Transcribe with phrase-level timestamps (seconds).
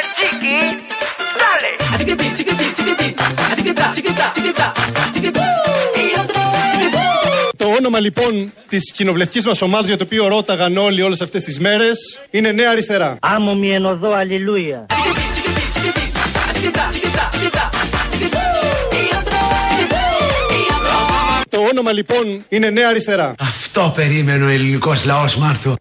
[0.00, 0.56] el chiqui.
[1.40, 1.70] Dale.
[7.56, 11.58] Το όνομα λοιπόν της κοινοβουλευτικής μας ομάδας για το οποίο ρώταγαν όλοι όλες αυτές τις
[11.58, 13.16] μέρες είναι Νέα Αριστερά.
[13.20, 14.86] Άμμο μη ενωδώ, αλληλούια.
[21.48, 23.34] Το όνομα λοιπόν είναι Νέα Αριστερά.
[23.40, 25.74] Αυτό περίμενε ο ελληνικός λαός Μάρθο.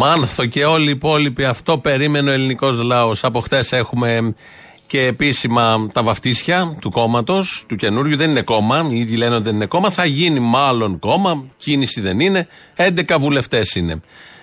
[0.00, 3.24] Μάνθο και όλοι οι υπόλοιποι, αυτό περίμενε ο ελληνικός λαός.
[3.24, 4.34] Από χτε έχουμε
[4.86, 8.16] και επίσημα τα βαφτίσια του κόμματος, του καινούριου.
[8.16, 9.90] Δεν είναι κόμμα, οι ίδιοι λένε ότι δεν είναι κόμμα.
[9.90, 12.48] Θα γίνει μάλλον κόμμα, κίνηση δεν είναι.
[12.76, 14.00] 11 βουλευτές είναι.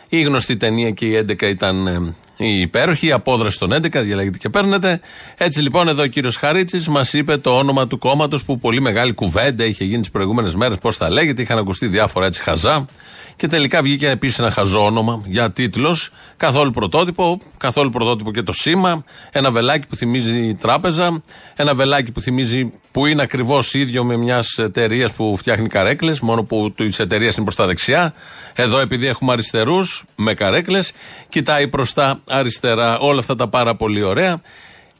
[0.09, 4.37] Η γνωστή ταινία και η 11 ήταν ε, η υπέροχη, η απόδραση των 11, διαλέγετε
[4.37, 4.99] και παίρνετε.
[5.37, 9.13] Έτσι λοιπόν εδώ ο κύριος Χαρίτσης μας είπε το όνομα του κόμματος που πολύ μεγάλη
[9.13, 12.87] κουβέντα είχε γίνει τις προηγούμενες μέρες, πώς θα λέγεται, είχαν ακουστεί διάφορα έτσι χαζά.
[13.35, 16.09] Και τελικά βγήκε επίση ένα χαζό όνομα για τίτλος.
[16.37, 19.03] Καθόλου πρωτότυπο, καθόλου πρωτότυπο και το σήμα.
[19.31, 21.21] Ένα βελάκι που θυμίζει τράπεζα.
[21.55, 26.43] Ένα βελάκι που θυμίζει που είναι ακριβώς ίδιο με μιας εταιρείας που φτιάχνει καρέκλες, μόνο
[26.43, 28.13] που της εταιρείας είναι προς τα δεξιά.
[28.53, 30.91] Εδώ επειδή έχουμε αριστερούς με καρέκλες,
[31.29, 32.99] κοιτάει προς τα αριστερά.
[32.99, 34.41] Όλα αυτά τα πάρα πολύ ωραία.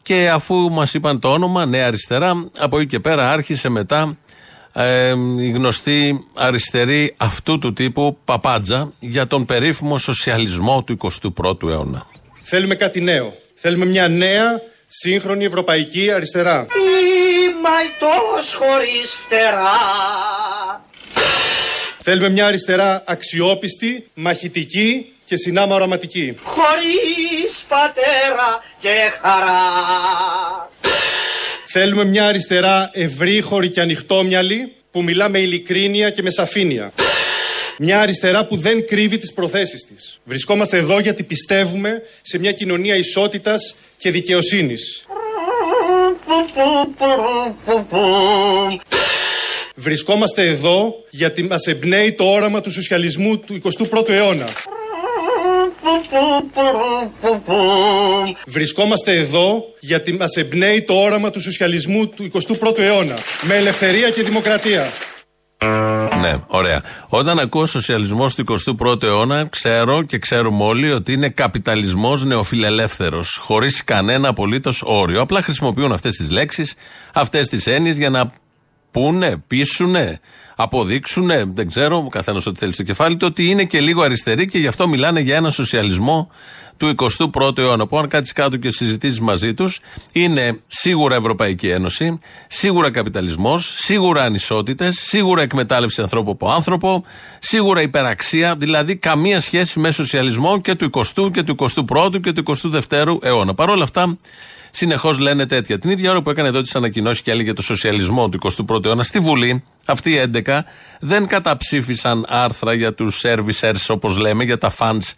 [0.02, 4.18] Και αφού μας είπαν το όνομα, Νέα Αριστερά, από εκεί και πέρα άρχισε μετά
[4.78, 12.08] ε, η γνωστή αριστερή αυτού του τύπου παπάντζα για τον περίφημο σοσιαλισμό του 21ου αιώνα.
[12.42, 13.38] Θέλουμε κάτι νέο.
[13.56, 16.66] Θέλουμε μια νέα σύγχρονη ευρωπαϊκή αριστερά.
[17.62, 19.72] Μαϊτός χωρίς φτερά.
[22.02, 26.36] Θέλουμε μια αριστερά αξιόπιστη, μαχητική και συνάμα οραματική.
[26.44, 30.65] Χωρίς πατέρα και χαρά.
[31.78, 36.92] Θέλουμε μια αριστερά ευρύχωρη και ανοιχτόμυαλη που μιλά με ειλικρίνεια και με σαφήνεια.
[37.78, 40.20] Μια αριστερά που δεν κρύβει τις προθέσεις της.
[40.24, 45.06] Βρισκόμαστε εδώ γιατί πιστεύουμε σε μια κοινωνία ισότητας και δικαιοσύνης.
[49.76, 54.48] Βρισκόμαστε εδώ γιατί μας εμπνέει το όραμα του σοσιαλισμού του 21ου αιώνα.
[58.48, 63.16] Βρισκόμαστε εδώ γιατί μας εμπνέει το όραμα του σοσιαλισμού του 21ου αιώνα.
[63.48, 64.92] Με ελευθερία και δημοκρατία.
[66.22, 66.82] Ναι, ωραία.
[67.08, 68.44] Όταν ακούω σοσιαλισμός του
[68.78, 73.38] 21ου αιώνα, ξέρω και ξέρουμε όλοι ότι είναι καπιταλισμός νεοφιλελεύθερος.
[73.42, 75.22] Χωρίς κανένα απολύτως όριο.
[75.22, 76.76] Απλά χρησιμοποιούν αυτές τις λέξεις,
[77.14, 78.32] αυτές τις έννοιες για να
[78.92, 80.20] πούνε, πείσουνε,
[80.56, 84.46] αποδείξουνε, δεν ξέρω, ο καθένας ό,τι θέλει στο κεφάλι του, ότι είναι και λίγο αριστεροί
[84.46, 86.30] και γι' αυτό μιλάνε για ένα σοσιαλισμό
[86.78, 87.88] του 21ου αιώνα.
[87.88, 89.80] Που αν κάτσεις κάτω και συζητήσεις μαζί τους,
[90.14, 97.04] είναι σίγουρα Ευρωπαϊκή Ένωση, σίγουρα καπιταλισμός, σίγουρα ανισότητες, σίγουρα εκμετάλλευση ανθρώπου από άνθρωπο,
[97.40, 102.44] σίγουρα υπεραξία, δηλαδή καμία σχέση με σοσιαλισμό και του 20ου και του 21ου και του
[102.48, 103.54] 22ου αιώνα.
[103.54, 104.18] Παρ' όλα αυτά,
[104.76, 105.80] συνεχώς λένε τέτοια.
[105.80, 109.04] Την ίδια ώρα που έκανε εδώ τις ανακοινώσεις και έλεγε το σοσιαλισμό του 21ου αιώνα
[109.04, 110.60] στη Βουλή, αυτοί οι 11
[111.00, 115.14] δεν καταψήφισαν άρθρα για τους servicers, όπως λέμε, για τα funds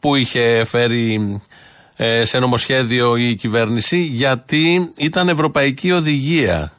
[0.00, 1.40] που είχε φέρει
[1.96, 6.72] ε, σε νομοσχέδιο η κυβέρνηση, γιατί ήταν ευρωπαϊκή οδηγία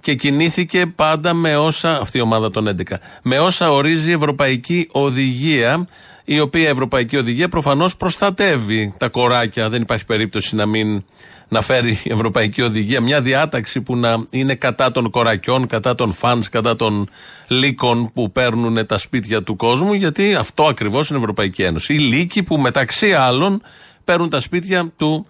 [0.00, 4.88] και κινήθηκε πάντα με όσα, αυτή η ομάδα των 11, με όσα ορίζει η Ευρωπαϊκή
[4.92, 5.86] Οδηγία,
[6.24, 9.68] η οποία Ευρωπαϊκή Οδηγία προφανώς προστατεύει τα κοράκια.
[9.68, 11.04] Δεν υπάρχει περίπτωση να μην
[11.48, 16.12] να φέρει η Ευρωπαϊκή Οδηγία μια διάταξη που να είναι κατά των κορακιών, κατά των
[16.12, 17.08] φανς, κατά των
[17.48, 21.94] λύκων που παίρνουν τα σπίτια του κόσμου, γιατί αυτό ακριβώς είναι η Ευρωπαϊκή Ένωση.
[21.94, 23.62] Οι λύκοι που μεταξύ άλλων
[24.04, 25.26] παίρνουν τα σπίτια του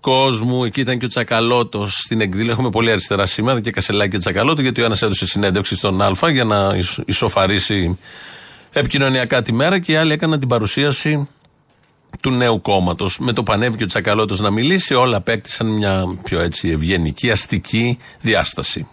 [0.00, 0.64] κόσμου.
[0.64, 2.50] Εκεί ήταν και ο Τσακαλώτος στην εκδήλωση.
[2.50, 6.30] Έχουμε πολύ αριστερά σήμερα και Κασελάκη και Τσακαλώτο, γιατί ο ένας έδωσε συνέντευξη στον Α
[6.32, 7.98] για να ισοφαρίσει
[8.72, 11.28] επικοινωνιακά τη μέρα και οι άλλοι έκαναν την παρουσίαση
[12.20, 13.18] του νέου κόμματος.
[13.18, 18.86] Με το πανέβηκε ο Τσακαλώτος να μιλήσει, όλα απέκτησαν μια πιο έτσι ευγενική, αστική διάσταση.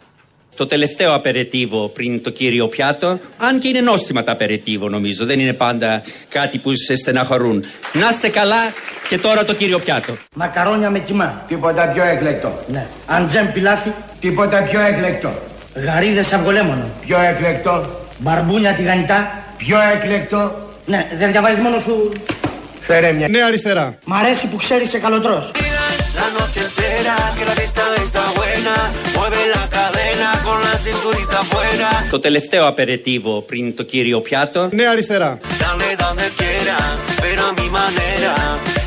[0.56, 5.40] Το τελευταίο απερετίβο πριν το κύριο πιάτο, αν και είναι νόστιμα τα απερετίβο νομίζω, δεν
[5.40, 7.64] είναι πάντα κάτι που σε στεναχωρούν.
[7.94, 8.74] Να είστε καλά
[9.10, 10.14] και τώρα το κύριο πιάτο.
[10.36, 11.44] Μακαρόνια με κιμά.
[11.48, 12.64] Τίποτα πιο εκλεκτό.
[12.68, 12.88] Ναι.
[13.06, 13.90] Αντζέμ πιλάφι.
[14.20, 15.34] Τίποτα πιο εκλεκτό.
[15.76, 16.90] Γαρίδες αυγολέμονο.
[17.06, 18.06] Πιο εκλεκτό.
[18.18, 19.44] Μπαρμπούνια τηγανιτά.
[19.58, 20.70] Πιο εκλεκτό.
[20.86, 22.12] Ναι, δεν διαβάζεις μόνο σου.
[22.92, 23.28] Φέρε μια.
[23.28, 23.98] Νέα Αριστερά.
[24.06, 25.52] Μ' αρέσει που ξέρεις και καλοτρός.
[26.22, 28.76] La noche entera, que la fiesta está buena.
[29.18, 31.90] Mueve la cadena con la cinturita afuera.
[32.10, 34.70] Το τελευταίο απερετίβο πριν το κύριο πιάτο.
[34.72, 35.40] Νέα Αριστερά.
[35.62, 36.78] Dale donde quiera,
[37.22, 38.34] pero a mi manera.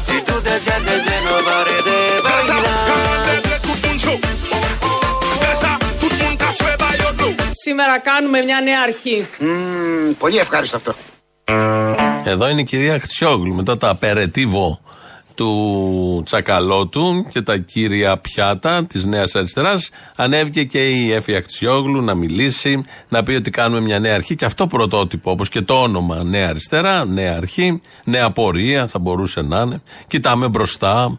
[0.09, 2.63] Si tú te sientes bien, no pares de bailar.
[7.65, 9.29] Σήμερα κάνουμε μια νέα αρχή.
[10.19, 10.95] πολύ ευχάριστο αυτό.
[12.25, 13.55] Εδώ είναι η κυρία Χτσιόγλου.
[13.55, 14.81] Μετά τα απερετίβο
[15.35, 19.91] του Τσακαλώτου και τα κύρια πιάτα της Νέας Αριστεράς.
[20.17, 24.45] Ανέβηκε και η Εφη Ακτιόγλου να μιλήσει, να πει ότι κάνουμε μια νέα αρχή και
[24.45, 29.61] αυτό πρωτότυπο, όπως και το όνομα Νέα Αριστερά, Νέα Αρχή, Νέα Πορεία θα μπορούσε να
[29.61, 29.83] είναι.
[30.07, 31.19] Κοιτάμε μπροστά,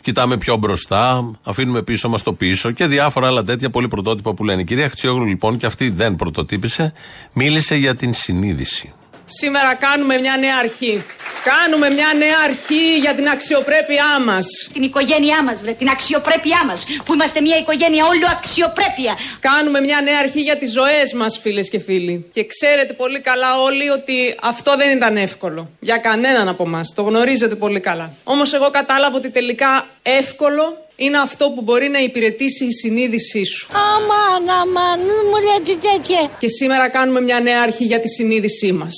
[0.00, 4.44] κοιτάμε πιο μπροστά, αφήνουμε πίσω μας το πίσω και διάφορα άλλα τέτοια πολύ πρωτότυπα που
[4.44, 4.60] λένε.
[4.60, 6.92] Η κυρία Χτσιόγλου λοιπόν, και αυτή δεν πρωτοτύπησε,
[7.32, 8.92] μίλησε για την συνείδηση.
[9.26, 11.04] Σήμερα κάνουμε μια νέα αρχή.
[11.44, 14.46] Κάνουμε μια νέα αρχή για την αξιοπρέπειά μας.
[14.72, 16.84] Την οικογένειά μας, βρε, την αξιοπρέπειά μας.
[17.04, 19.14] Που είμαστε μια οικογένεια όλο αξιοπρέπεια.
[19.40, 22.26] Κάνουμε μια νέα αρχή για τις ζωές μας, φίλες και φίλοι.
[22.32, 25.70] Και ξέρετε πολύ καλά όλοι ότι αυτό δεν ήταν εύκολο.
[25.80, 26.80] Για κανέναν από εμά.
[26.94, 28.12] Το γνωρίζετε πολύ καλά.
[28.24, 33.68] Όμως εγώ κατάλαβα ότι τελικά εύκολο είναι αυτό που μπορεί να υπηρετήσει η συνείδησή σου.
[33.72, 36.30] Αμάν, αμάν, μου λέτε τέτοια.
[36.38, 38.94] Και σήμερα κάνουμε μια νέα αρχή για τη συνείδησή μας.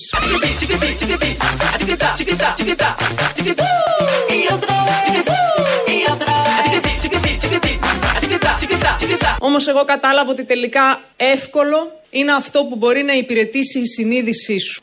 [9.38, 14.80] Όμως εγώ κατάλαβα ότι τελικά εύκολο είναι αυτό που μπορεί να υπηρετήσει η συνείδησή σου.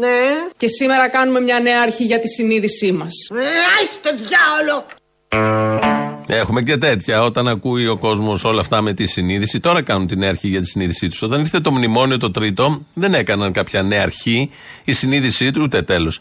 [0.00, 0.48] Ναι.
[0.56, 3.14] Και σήμερα κάνουμε μια νέα αρχή για τη συνείδησή μας.
[3.80, 4.86] Άστε διάολο.
[6.26, 7.22] Έχουμε και τέτοια.
[7.22, 10.60] Όταν ακούει ο κόσμος όλα αυτά με τη συνείδηση, τώρα κάνουν την νέα αρχή για
[10.60, 11.22] τη συνείδησή τους.
[11.22, 14.50] Όταν ήρθε το μνημόνιο το τρίτο, δεν έκαναν κάποια νέα αρχή.
[14.84, 16.20] Η συνείδησή του, ούτε τέλος.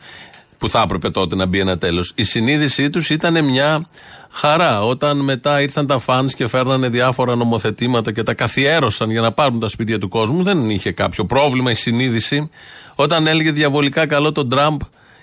[0.58, 2.12] Που θα έπρεπε τότε να μπει ένα τέλος.
[2.16, 3.88] Η συνείδησή τους ήταν μια
[4.32, 4.86] χαρά.
[4.86, 9.60] Όταν μετά ήρθαν τα φαν και φέρνανε διάφορα νομοθετήματα και τα καθιέρωσαν για να πάρουν
[9.60, 12.50] τα σπίτια του κόσμου, δεν είχε κάποιο πρόβλημα η συνείδηση.
[12.96, 14.82] Όταν έλεγε διαβολικά καλό τον Τραμπ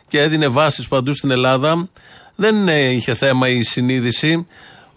[0.08, 1.88] και έδινε βάσεις παντού στην Ελλάδα,
[2.36, 4.46] δεν ε, είχε θέμα η συνείδηση.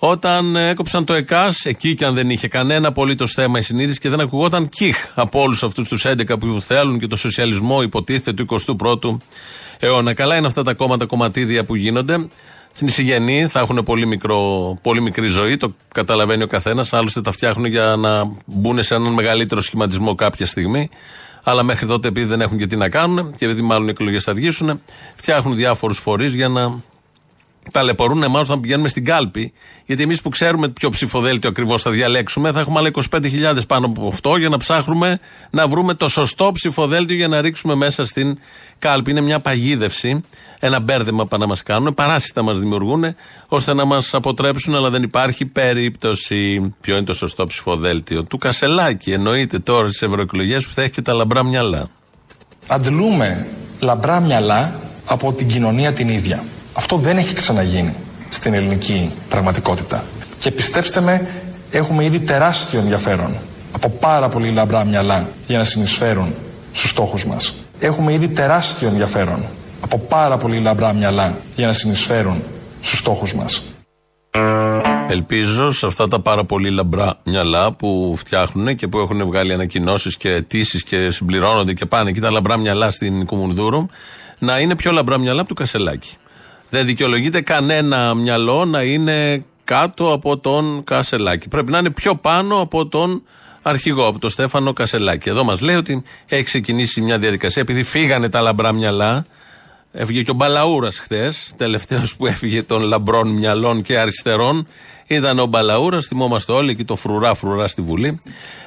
[0.01, 4.09] Όταν έκοψαν το ΕΚΑΣ, εκεί και αν δεν είχε κανένα απολύτως θέμα η συνείδηση και
[4.09, 8.61] δεν ακουγόταν κιχ από όλους αυτούς τους 11 που θέλουν και το σοσιαλισμό υποτίθεται του
[8.77, 9.17] 21ου
[9.79, 10.13] αιώνα.
[10.13, 12.27] Καλά είναι αυτά τα κόμματα κομματίδια που γίνονται.
[12.79, 16.93] Στην εισηγενή θα έχουν πολύ, μικρό, πολύ μικρή ζωή, το καταλαβαίνει ο καθένας.
[16.93, 20.89] Άλλωστε τα φτιάχνουν για να μπουν σε έναν μεγαλύτερο σχηματισμό κάποια στιγμή.
[21.43, 24.23] Αλλά μέχρι τότε, επειδή δεν έχουν και τι να κάνουν και επειδή μάλλον οι εκλογές
[24.23, 24.81] θα αργήσουν,
[25.15, 26.81] φτιάχνουν διάφορους φορείς για να
[27.71, 29.53] ταλαιπωρούν εμάς όταν πηγαίνουμε στην κάλπη.
[29.85, 34.07] Γιατί εμείς που ξέρουμε ποιο ψηφοδέλτιο ακριβώς θα διαλέξουμε, θα έχουμε άλλα 25.000 πάνω από
[34.07, 35.19] αυτό για να ψάχνουμε
[35.49, 38.37] να βρούμε το σωστό ψηφοδέλτιο για να ρίξουμε μέσα στην
[38.79, 39.11] κάλπη.
[39.11, 40.23] Είναι μια παγίδευση,
[40.59, 43.15] ένα μπέρδεμα που να μας κάνουν, παράσιτα μας δημιουργούν,
[43.47, 46.73] ώστε να μας αποτρέψουν, αλλά δεν υπάρχει περίπτωση.
[46.81, 51.01] Ποιο είναι το σωστό ψηφοδέλτιο; Του Κασελάκη, εννοείται τώρα στις ευρωεκλογές που θα έχει και
[51.01, 51.89] τα λαμπρά μυαλά.
[52.67, 53.47] Αντλούμε
[53.79, 56.43] λαμπρά μυαλά από την κοινωνία την ίδια.
[56.79, 57.95] Αυτό δεν έχει ξαναγίνει
[58.29, 60.03] στην ελληνική πραγματικότητα.
[60.39, 61.27] Και πιστέψτε με,
[61.71, 63.35] έχουμε ήδη τεράστιο ενδιαφέρον
[63.71, 66.33] από πάρα πολύ λαμπρά μυαλά για να συνεισφέρουν
[66.73, 67.55] στους στόχους μας.
[67.79, 69.45] Έχουμε ήδη τεράστιο ενδιαφέρον
[69.81, 72.43] από πάρα πολύ λαμπρά μυαλά για να συνεισφέρουν
[72.81, 73.63] στους στόχους μας.
[75.09, 80.17] Ελπίζω σε αυτά τα πάρα πολύ λαμπρά μυαλά που φτιάχνουν και που έχουν βγάλει ανακοινώσεις
[80.17, 83.85] και αιτήσεις και συμπληρώνονται και πάνε εκεί τα λαμπρά μυαλά στην Κουμουνδούρου
[84.39, 86.17] να είναι πιο λαμπρά μυαλά από του Κασελάκη.
[86.69, 91.47] Δεν δικαιολογείται κανένα μυαλό να είναι κάτω από τον Κασελάκη.
[91.47, 93.23] Πρέπει να είναι πιο πάνω από τον
[93.61, 95.29] αρχηγό, από τον Στέφανο Κασελάκη.
[95.29, 99.25] Εδώ μας λέει ότι έχει ξεκινήσει μια διαδικασία επειδή φύγανε τα λαμπρά μυαλά.
[99.91, 104.67] Έφυγε και ο Μπαλαούρας χθες, τελευταίος που έφυγε των λαμπρών μυαλών και αριστερών.
[105.07, 108.19] Ήταν ο Μπαλαούρας, θυμόμαστε όλοι εκεί το φρουρά φρουρά στη Βουλή.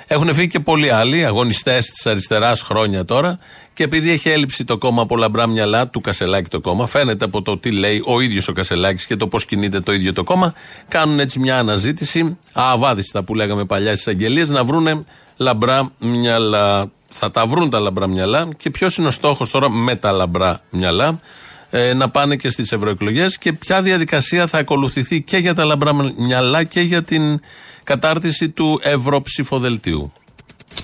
[0.07, 3.38] Έχουν φύγει και πολλοί άλλοι αγωνιστές της αριστεράς χρόνια τώρα.
[3.75, 7.43] Και επειδή έχει έλλειψη το κόμμα από λαμπρά μυαλά του Κασελάκη το κόμμα, φαίνεται από
[7.43, 10.55] το τι λέει ο ίδιος ο Κασελάκης και το πώς κινείται το ίδιο το κόμμα,
[10.88, 15.05] κάνουν έτσι μια αναζήτηση, αβάδιστα που λέγαμε παλιά στις αγγελίες, να βρούνε
[15.37, 16.91] λαμπρά μυαλά.
[17.12, 20.61] Θα τα βρουν τα λαμπρά μυαλά και ποιος είναι ο στόχος τώρα με τα λαμπρά
[20.71, 21.21] μυαλά
[21.71, 25.92] ε, να πάνε και στις ευρωεκλογές και ποια διαδικασία θα ακολουθηθεί και για τα λαμπρά
[26.16, 27.40] μυαλά και για την
[27.85, 30.12] κατάρτιση του ευρωψηφοδελτίου.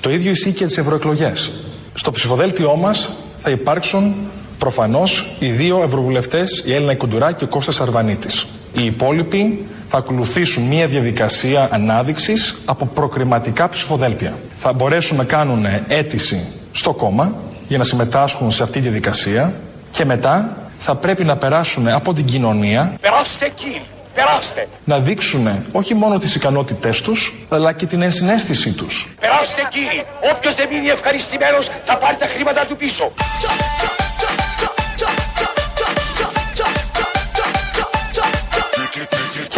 [0.00, 1.52] Το ίδιο ισχύει και τις ευρωεκλογές.
[1.94, 3.10] Στο ψηφοδέλτιό μας
[3.42, 4.14] θα υπάρξουν
[4.58, 8.46] προφανώς οι δύο ευρωβουλευτές, η Έλληνα Κουντουρά και ο Κώστας Αρβανίτης.
[8.72, 14.34] Οι υπόλοιποι θα ακολουθήσουν μια διαδικασία ανάδειξης από προκριματικά ψηφοδέλτια.
[14.58, 17.34] Θα μπορέσουν να κάνουν αίτηση στο κόμμα
[17.68, 19.52] για να συμμετάσχουν σε αυτή τη διαδικασία
[19.90, 22.92] και μετά θα πρέπει να περάσουν από την κοινωνία.
[23.00, 23.82] Περάστε κύριοι,
[24.14, 24.68] περάστε.
[24.84, 29.14] Να δείξουν όχι μόνο τις ικανότητές τους, αλλά και την ενσυναίσθησή τους.
[29.20, 33.12] Περάστε κύριοι, όποιος δεν μείνει ευχαριστημένος θα πάρει τα χρήματα του πίσω.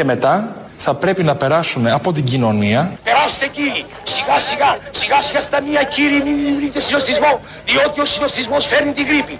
[0.00, 2.92] Και μετά θα πρέπει να περάσουμε από την κοινωνία.
[3.04, 8.66] Περάστε κύριοι, σιγά σιγά, σιγά σιγά στα μία κύριοι, μην δημιουργείτε συνοστισμό, διότι ο συνοστισμός
[8.66, 9.36] φέρνει τη γρήπη.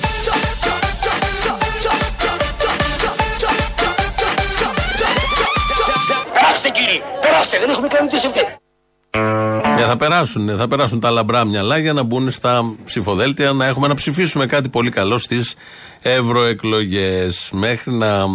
[6.33, 9.50] Περάστε κύριοι, περάστε, δεν έχουμε κάνει ούτε
[9.83, 13.89] ε, θα περάσουν, θα περάσουν τα λαμπρά μυαλά για να μπουν στα ψηφοδέλτια να έχουμε
[13.89, 15.55] να ψηφίσουμε κάτι πολύ καλό στις
[16.03, 17.51] ευρωεκλογές.
[17.53, 18.27] Μέχρι να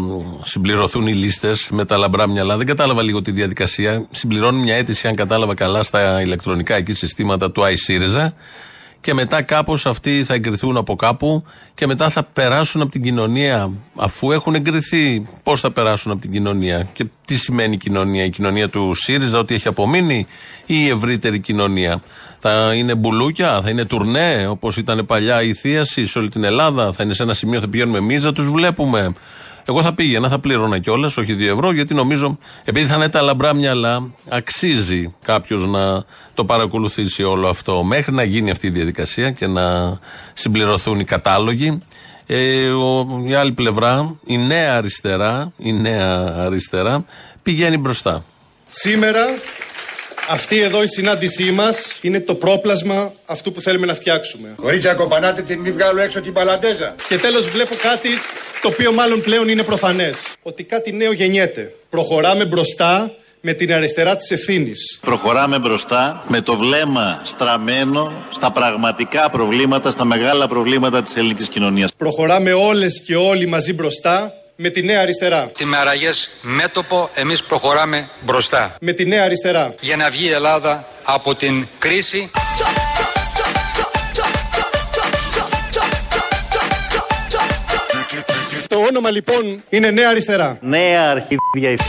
[0.41, 2.57] συμπληρωθούν οι λίστες με τα λαμπρά μυαλά.
[2.57, 4.05] Δεν κατάλαβα λίγο τη διαδικασία.
[4.11, 8.31] Συμπληρώνουν μια αίτηση, αν κατάλαβα καλά, στα ηλεκτρονικά εκεί συστήματα του iSyriza
[9.05, 11.43] και μετά κάπως αυτοί θα εγκριθούν από κάπου
[11.73, 16.31] και μετά θα περάσουν από την κοινωνία αφού έχουν εγκριθεί πώς θα περάσουν από την
[16.31, 20.25] κοινωνία και τι σημαίνει η κοινωνία, η κοινωνία του ΣΥΡΙΖΑ ότι έχει απομείνει
[20.65, 22.01] ή η ευρύτερη κοινωνία.
[22.39, 26.91] Θα είναι μπουλούκια, θα είναι τουρνέ όπως ήταν παλιά η θίαση σε όλη την Ελλάδα
[26.91, 29.13] θα είναι σε ένα σημείο θα πηγαίνουμε εμείς να τους βλέπουμε
[29.67, 33.21] εγώ θα πήγαινα, θα πλήρωνα κιόλας, όχι 2 ευρώ, γιατί νομίζω, επειδή θα είναι τα
[33.21, 36.03] λαμπρά μυαλά, αξίζει κάποιος να
[36.33, 39.97] το παρακολουθήσει όλο αυτό μέχρι να γίνει αυτή η διαδικασία και να
[40.33, 41.81] συμπληρωθούν οι κατάλογοι.
[42.27, 47.05] Ε, ο, η άλλη πλευρά, η νέα αριστερά, η νέα αριστερά
[47.43, 48.25] πηγαίνει μπροστά.
[48.67, 49.19] Σήμερα
[50.29, 54.53] αυτή εδώ η συνάντησή μας είναι το πρόπλασμα αυτού που θέλουμε να φτιάξουμε.
[54.55, 56.95] Κορίτσια, κοπανάτε την μη βγάλω έξω την παλαντέζα.
[57.07, 58.09] Και τέλος βλέπω κάτι
[58.65, 60.17] το οποίο μάλλον πλέον είναι προφανές.
[60.43, 61.73] Ότι κάτι νέο γεννιέται.
[61.89, 64.97] Προχωράμε μπροστά με την αριστερά της ευθύνης.
[65.01, 71.91] Προχωράμε μπροστά με το βλέμμα στραμμένο στα πραγματικά προβλήματα, στα μεγάλα προβλήματα της ελληνικής κοινωνίας.
[71.97, 75.51] Προχωράμε όλες και όλοι μαζί μπροστά με τη νέα αριστερά.
[75.57, 78.75] Τι με αραγές μέτωπο εμείς προχωράμε μπροστά.
[78.81, 79.75] Με τη νέα αριστερά.
[79.81, 82.31] Για να βγει η Ελλάδα από την κρίση.
[88.89, 90.57] Όνομα λοιπόν είναι Νέα Αριστερά.
[90.61, 91.83] Νέα αρχιδία.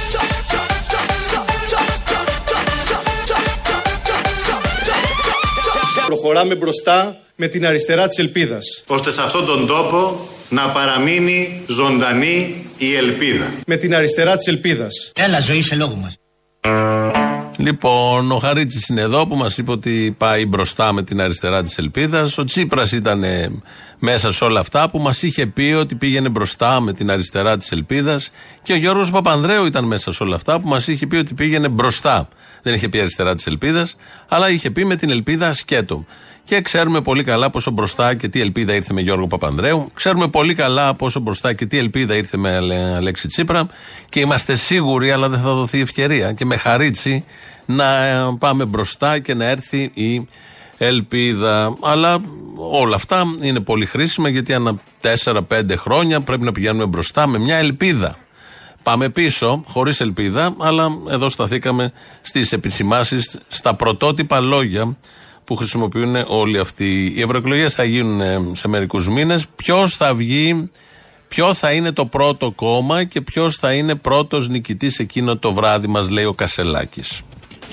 [6.07, 8.83] Προχωράμε μπροστά με την αριστερά της ελπίδας.
[8.87, 13.55] Ώστε σε αυτόν τον τόπο να παραμείνει ζωντανή η ελπίδα.
[13.67, 15.13] Με την αριστερά της ελπίδας.
[15.15, 16.17] Έλα ζωή σε λόγο μας.
[17.59, 21.79] Λοιπόν, ο Χαρίτσης είναι εδώ που μας είπε ότι πάει μπροστά με την αριστερά της
[21.79, 22.39] Ελπίδας.
[22.39, 23.23] Ο Τσίπρας ήταν
[23.99, 27.71] μέσα σε όλα αυτά που μας είχε πει ότι πήγαινε μπροστά με την αριστερά της
[27.71, 28.31] Ελπίδας.
[28.63, 31.69] Και ο Γιώργος Παπανδρέου ήταν μέσα σε όλα αυτά που μας είχε πει ότι πήγαινε
[31.69, 32.29] μπροστά.
[32.63, 33.97] Δεν είχε πει αριστερά της Ελπίδας,
[34.29, 36.05] αλλά είχε πει με την Ελπίδα σκέτο.
[36.47, 39.91] Και ξέρουμε πολύ καλά πόσο μπροστά και τι ελπίδα ήρθε με Γιώργο Παπανδρέου.
[39.95, 42.57] Ξέρουμε πολύ καλά πόσο μπροστά και τι ελπίδα ήρθε με
[42.97, 43.67] Αλέξη Τσίπρα.
[44.09, 46.33] Και είμαστε σίγουροι, αλλά δεν θα δοθεί ευκαιρία.
[46.33, 47.25] Και με χαρίτσι
[47.67, 47.85] να
[48.39, 50.27] πάμε μπροστά και να έρθει η
[50.79, 51.77] ελπίδα.
[51.83, 52.21] Αλλά
[52.57, 54.79] όλα αυτά είναι πολύ χρήσιμα γιατί ανά
[55.25, 55.41] 4-5
[55.77, 58.17] χρόνια πρέπει να πηγαίνουμε μπροστά με μια ελπίδα.
[58.83, 64.97] Πάμε πίσω, χωρίς ελπίδα, αλλά εδώ σταθήκαμε στις επισημάσεις, στα πρωτότυπα λόγια
[65.47, 67.13] που χρησιμοποιούν όλοι αυτοί.
[67.17, 69.47] Οι ευρωεκλογές θα γίνουν σε μερικούς μήνες.
[69.57, 70.71] Ποιος θα βγει,
[71.29, 75.87] ποιο θα είναι το πρώτο κόμμα και ποιος θα είναι πρώτος νικητής εκείνο το βράδυ,
[75.87, 77.21] μας λέει ο Κασελάκης.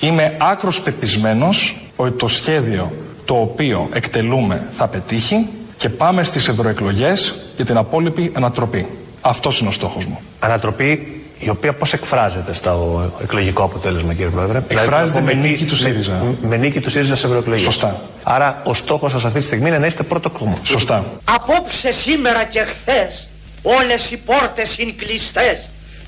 [0.00, 2.92] Είμαι άκρος πεπισμένος ότι το σχέδιο
[3.24, 8.86] το οποίο εκτελούμε θα πετύχει και πάμε στις ευρωεκλογές για την απόλυτη ανατροπή.
[9.20, 10.20] Αυτός είναι ο στόχος μου.
[10.38, 15.76] Ανατροπή η οποία πώς εκφράζεται στο εκλογικό αποτέλεσμα, κύριε Πρόεδρε; Εκφράζεται Δηλαδή, με νίκη του
[15.76, 16.12] ΣΥΡΙΖΑ.
[16.12, 17.62] Με, με νίκη του ΣΥΡΙΖΑ σε ευρωεκλογές.
[17.62, 18.00] Σωστά.
[18.22, 20.56] Άρα ο στόχος σας αυτή τη στιγμή είναι να είστε πρώτο κόμμα.
[20.62, 21.04] Σωστά.
[21.24, 23.26] Απόψε σήμερα και χθες
[23.62, 25.60] όλες οι πόρτες είναι κλειστές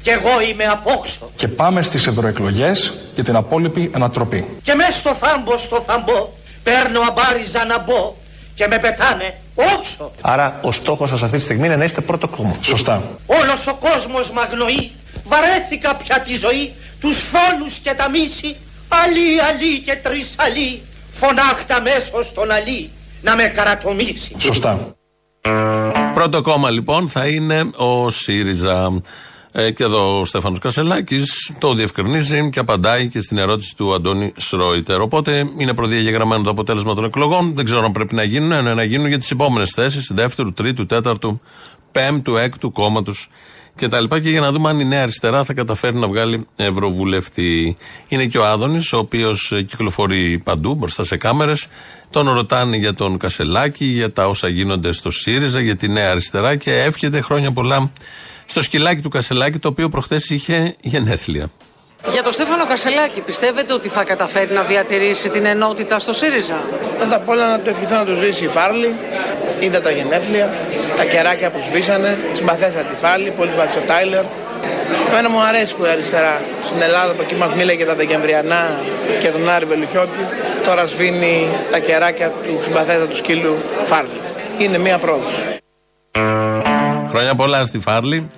[0.03, 1.31] και εγώ είμαι απόξω.
[1.37, 4.47] Και πάμε στις ευρωεκλογές για την απόλυτη ανατροπή.
[4.63, 6.29] Και μες στο θάμπο στο θαμπό
[6.63, 8.15] παίρνω αμπάριζα να μπω
[8.55, 10.11] και με πετάνε όξο.
[10.21, 12.55] Άρα ο στόχος σας αυτή τη στιγμή είναι να είστε πρώτο κόμμα.
[12.61, 13.03] Σωστά.
[13.27, 14.91] Όλος ο κόσμος μ' αγνοεί
[15.27, 18.57] Βαρέθηκα πια τη ζωή Τους φόνους και τα μίση
[18.89, 22.91] Αλή, αλή και τρεις αλή Φωνάχτα μέσω στον αλή
[23.23, 24.97] Να με καρατομήσει Σωστά.
[26.15, 29.01] Πρώτο κόμμα λοιπόν θα είναι ο ΣΥΡΙΖΑ.
[29.53, 34.33] Ε, και εδώ ο Στέφανος Κασελάκης το διευκρινίζει και απαντάει και στην ερώτηση του Αντώνη
[34.37, 35.01] Σρόιτερ.
[35.01, 37.55] Οπότε είναι προδιαγεγραμμένο το αποτέλεσμα των εκλογών.
[37.55, 40.87] Δεν ξέρω αν πρέπει να γίνουν, ναι, να γίνουν για τις επόμενες θέσεις δεύτερου, τρίτου,
[40.87, 41.41] τέταρτου,
[41.93, 42.73] πέμπτου, έκτου
[43.77, 46.09] κόμματο και τα λοιπά και για να δούμε αν η Νέα Αριστερά θα καταφέρει να
[46.09, 47.77] βγάλει ευρωβουλευτή.
[48.09, 51.69] Είναι και ο Άδωνης, ο οποίος κυκλοφορεί παντού μπροστά σε κάμερες.
[52.11, 56.57] Τον ρωτάνε για τον Κασελάκη, για τα όσα γίνονται στο ΣΥΡΙΖΑ, για τη Νέα Αριστερά
[56.57, 57.93] και εύχεται χρόνια πολλά
[58.47, 61.51] στο σκυλάκι του Κασελάκη, το οποίο προχθές είχε γενέθλια.
[62.13, 66.59] Για τον Στέφανο Κασελάκη, πιστεύετε ότι θα καταφέρει να διατηρήσει την ενότητα στο ΣΥΡΙΖΑ;
[66.99, 68.95] Πρώτα απ' όλα να του ευχηθώ να του ζήσει η Φάρλη.
[69.59, 70.51] Είδα τα γενέθλια,
[70.97, 72.19] τα κεράκια που σβήσανε.
[72.33, 74.25] Συμπαθέσα τη Φάρλη, πολύ συμπαθήσα ο Τάιλερ.
[75.11, 78.81] Εμένα μου αρέσει που η αριστερά στην Ελλάδα από εκεί μας μίλαγε για τα Δεκεμβριανά
[79.19, 80.27] και τον Άρη Βελουχιώτη.
[80.65, 84.21] Τώρα σβήνει τα κεράκια του συμπαθέτα του σκύλου Φάρλη.
[84.59, 85.35] Είναι μία πρόοδος.
[87.09, 88.29] Χρόνια πολλά στη Φάρλη.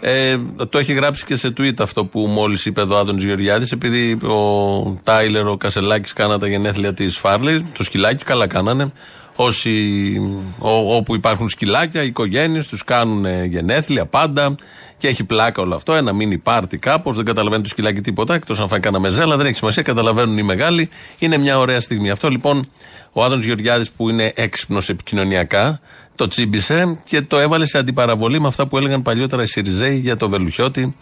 [0.00, 0.36] Ε,
[0.70, 4.12] το έχει γράψει και σε tweet αυτό που μόλις είπε εδώ ο Άδων Γεωργιάδης, επειδή
[4.12, 8.92] ο Τάιλερ, ο Κασελάκης κάνανε τα γενέθλια της Φάρλι, το σκυλάκι, καλά κάνανε.
[9.36, 10.16] Όσοι,
[10.58, 14.54] ό, όπου υπάρχουν σκυλάκια, οι οικογένειες τους κάνουν γενέθλια πάντα
[14.98, 15.94] και έχει πλάκα όλο αυτό.
[15.94, 19.46] Ένα μίνι πάρτι κάπως, δεν καταλαβαίνει το σκυλάκι τίποτα, εκτός αν φάει κανένα μεζέλα, δεν
[19.46, 20.88] έχει σημασία, καταλαβαίνουν οι μεγάλοι.
[21.18, 22.10] Είναι μια ωραία στιγμή.
[22.10, 22.68] Αυτό λοιπόν
[23.12, 25.80] ο Άδων Γεωργιάδης που είναι έξυπνος επικοινωνιακά,
[26.16, 30.16] το τσίμπησε και το έβαλε σε αντιπαραβολή με αυτά που έλεγαν παλιότερα οι Σιριζέοι για
[30.16, 30.96] το Βελουχιώτη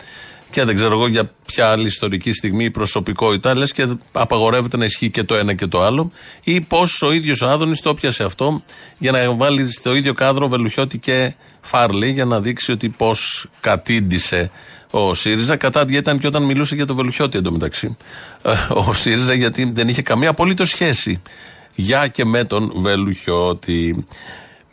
[0.54, 4.85] και δεν ξέρω εγώ για ποια άλλη ιστορική στιγμή η προσωπικότητα, λες και απαγορεύεται να
[4.85, 6.12] ισχύει και το ένα και το άλλο,
[6.44, 8.62] ή πώς ο ίδιος ο Άδωνης το πιασε αυτό
[8.99, 14.50] για να βάλει στο ίδιο κάδρο Βελουχιώτη και Φάρλι για να δείξει ότι πώς κατήντησε
[14.90, 15.56] ο ΣΥΡΙΖΑ.
[15.56, 17.97] Κατά ήταν και όταν μιλούσε για το Βελουχιώτη εντωμεταξύ.
[18.44, 21.23] Ε, ο ΣΥΡΙΖΑ γιατί δεν είχε καμία απολύτως σχέση
[21.75, 24.06] για και με τον Βελουχιώτη.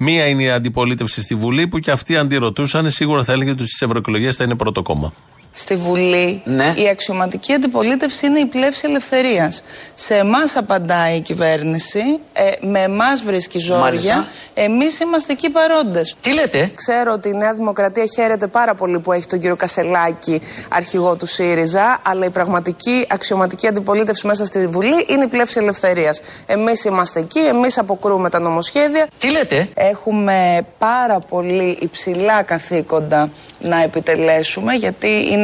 [0.04, 2.90] Μία είναι η αντιπολίτευση στη Βουλή που και αυτοί αντιρωτούσαν.
[2.90, 5.14] Σίγουρα θα έλεγε ότι στις ευρωεκλογές θα είναι πρώτο κόμμα
[5.54, 6.74] στη Βουλή ναι.
[6.78, 9.64] η αξιωματική αντιπολίτευση είναι η πλεύση ελευθερίας.
[9.94, 14.28] Σε εμάς απαντάει η κυβέρνηση, ε, με εμάς βρίσκει ζόρια.
[14.54, 16.16] Εμείς είμαστε εκεί παρόντες.
[16.22, 20.42] Τι λέτε; Ξέρω ότι η Νέα Δημοκρατία χαίρεται πάρα πολύ που έχει τον κύριο Κασελάκη,
[20.70, 26.22] αρχηγό του ΣΥΡΙΖΑ, αλλά η πραγματική αξιωματική αντιπολίτευση μέσα στη Βουλή είναι η πλεύση ελευθερίας.
[26.46, 29.08] Εμείς είμαστε εκεί, εμείς αποκρούμε τα νομοσχέδια.
[29.18, 33.30] Τι λέτε; Έχουμε πάρα πολύ υψηλά καθήκοντα
[33.60, 35.41] να επιτελέσουμε, γιατί είναι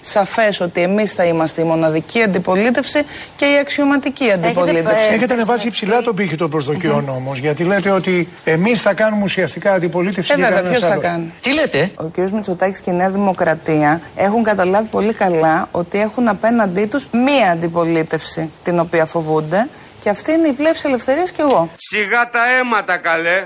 [0.00, 3.02] σαφές ότι εμείς θα είμαστε η μοναδική αντιπολίτευση
[3.36, 5.14] και η αξιωματική αντιπολίτευση.
[5.14, 7.14] Έχετε ανεβάσει υψηλά τον πύχη των προσδοκιών mm-hmm.
[7.14, 10.32] όμως, γιατί λέτε ότι εμείς θα κάνουμε ουσιαστικά αντιπολίτευση.
[10.32, 12.30] Ε, βέβαια, ποιος θα κάνει; Τι λέτε; Ο κ.
[12.30, 18.50] Μητσοτάκης και η Νέα Δημοκρατία έχουν καταλάβει πολύ καλά ότι έχουν απέναντί τους μία αντιπολίτευση
[18.64, 19.68] την οποία φοβούνται.
[20.00, 21.70] Και αυτή είναι η πλεύση ελευθερίας και εγώ.
[21.76, 23.44] Σιγά τα αίματα, καλέ.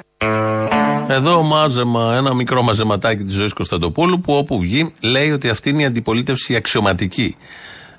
[1.09, 5.83] Εδώ μάζεμα, ένα μικρό μαζεματάκι της ζωής Κωνσταντοπούλου που όπου βγει λέει ότι αυτή είναι
[5.83, 7.37] η αντιπολίτευση αξιωματική.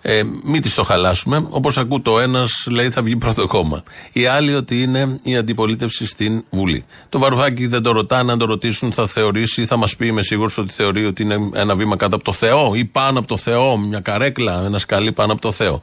[0.02, 1.48] Ε, μην της το χαλάσουμε.
[1.50, 3.84] Όπως ακούω το ένας λέει θα βγει πρώτο κόμμα.
[4.14, 6.86] Οι άλλοι ότι είναι η αντιπολίτευση στην Βουλή.
[7.10, 10.58] Το Βαρουφάκι δεν το ρωτάνε, αν το ρωτήσουν θα θεωρήσει, θα μας πει είμαι σίγουρος
[10.58, 13.78] ότι θεωρεί ότι είναι ένα βήμα κάτω από το Θεό ή πάνω από το Θεό,
[13.78, 15.82] μια καρέκλα, ένα σκαλί πάνω από το Θεό.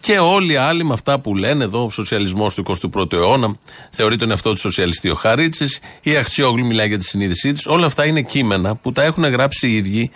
[0.00, 2.62] Και όλοι οι άλλοι με αυτά που λένε εδώ, ο σοσιαλισμός του
[2.94, 3.56] 21ου αιώνα,
[3.90, 7.66] θεωρεί τον εαυτό του σοσιαλιστή ο Χαρίτσης, η Αξιόγλου μιλάει για τη συνείδησή της.
[7.66, 10.10] Όλα αυτά είναι κείμενα που τα έχουν γράψει οι ίδιοι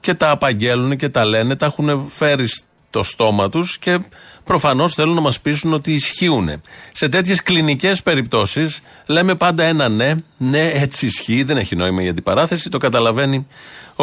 [0.00, 3.98] και τα απαγγέλνουν και τα λένε, τα έχουν φέρει στο στόμα τους και
[4.44, 6.60] προφανώς θέλουν να μας πείσουν ότι ισχύουν.
[6.92, 12.08] Σε τέτοιες κλινικές περιπτώσεις λέμε πάντα ένα ναι, ναι, έτσι ισχύει, δεν έχει νόημα η
[12.08, 13.46] αντιπαράθεση, το καταλαβαίνει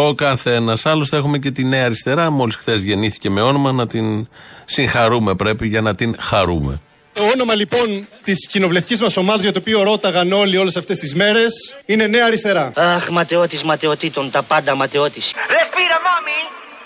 [0.06, 0.86] ο καθένας.
[0.86, 4.28] Άλλωστε έχουμε και τη Νέα Αριστερά, μόλις χθες γεννήθηκε με όνομα, να την
[4.66, 6.80] συγχαρούμε πρέπει για να την χαρούμε.
[7.14, 11.16] Το όνομα λοιπόν της κοινοβουλευτικής μας ομάδας για το οποίο ρώταγαν όλοι όλες αυτές τις
[11.16, 11.54] μέρες
[11.86, 12.72] είναι Νέα Αριστερά.
[12.76, 15.24] Αχ, ματαιώτης ματαιωτήτων, τα πάντα ματαιώτης.
[15.50, 16.40] Respira, mami.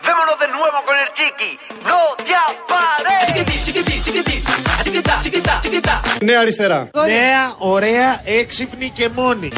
[0.08, 1.52] Vémonos de nuevo con el chiqui.
[1.91, 3.26] No te apares.
[6.21, 6.89] Νέα Αριστερά.
[7.06, 9.50] Νέα, ωραία, έξυπνη και μόνη.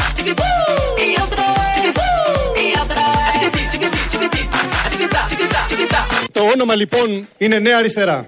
[6.32, 8.26] Το όνομα λοιπόν είναι Νέα Αριστερά.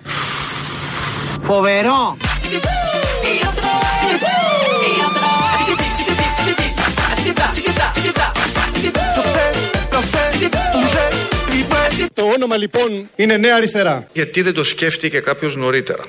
[1.41, 2.17] Φοβερό.
[12.13, 14.07] Το όνομα λοιπόν είναι Νέα Αριστερά.
[14.13, 16.03] Γιατί δεν το σκέφτηκε κάποιος νωρίτερα.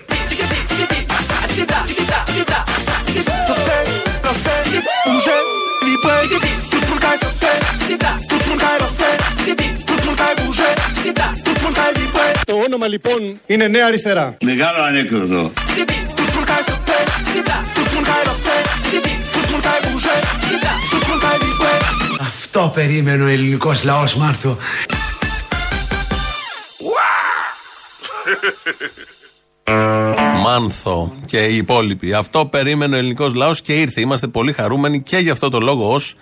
[12.45, 14.37] Το όνομα λοιπόν είναι Νέα Αριστερά.
[14.43, 15.53] Μεγάλο ανέκδοτο.
[22.21, 24.57] Αυτό περίμενε ο ελληνικός λαός Μάρθο.
[30.43, 32.15] Μάνθο και οι υπόλοιποι.
[32.15, 34.01] Αυτό περίμενε ο ελληνικός λαός και ήρθε.
[34.01, 36.15] Είμαστε πολύ χαρούμενοι και γι' αυτό το λόγο ως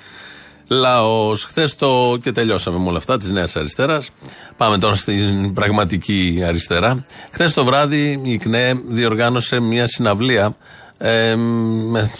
[0.68, 1.44] λαός.
[1.44, 4.10] Χθες το και τελειώσαμε με όλα αυτά της Νέας Αριστεράς.
[4.56, 7.04] Πάμε τώρα στην πραγματική αριστερά.
[7.30, 10.56] Χθες το βράδυ η ΚΝΕ διοργάνωσε μια συναυλία
[10.98, 12.10] ε, με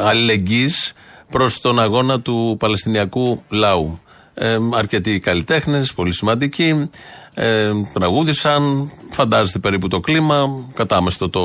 [0.00, 0.92] αλληλεγγύης
[1.30, 4.00] προς τον αγώνα του Παλαιστινιακού λαού.
[4.34, 6.90] Ε, αρκετοί καλλιτέχνες, πολύ σημαντικοί
[7.34, 8.90] ε, τραγούδησαν.
[9.10, 10.64] Φαντάζεστε περίπου το κλίμα.
[10.74, 11.40] Κατάμεστο το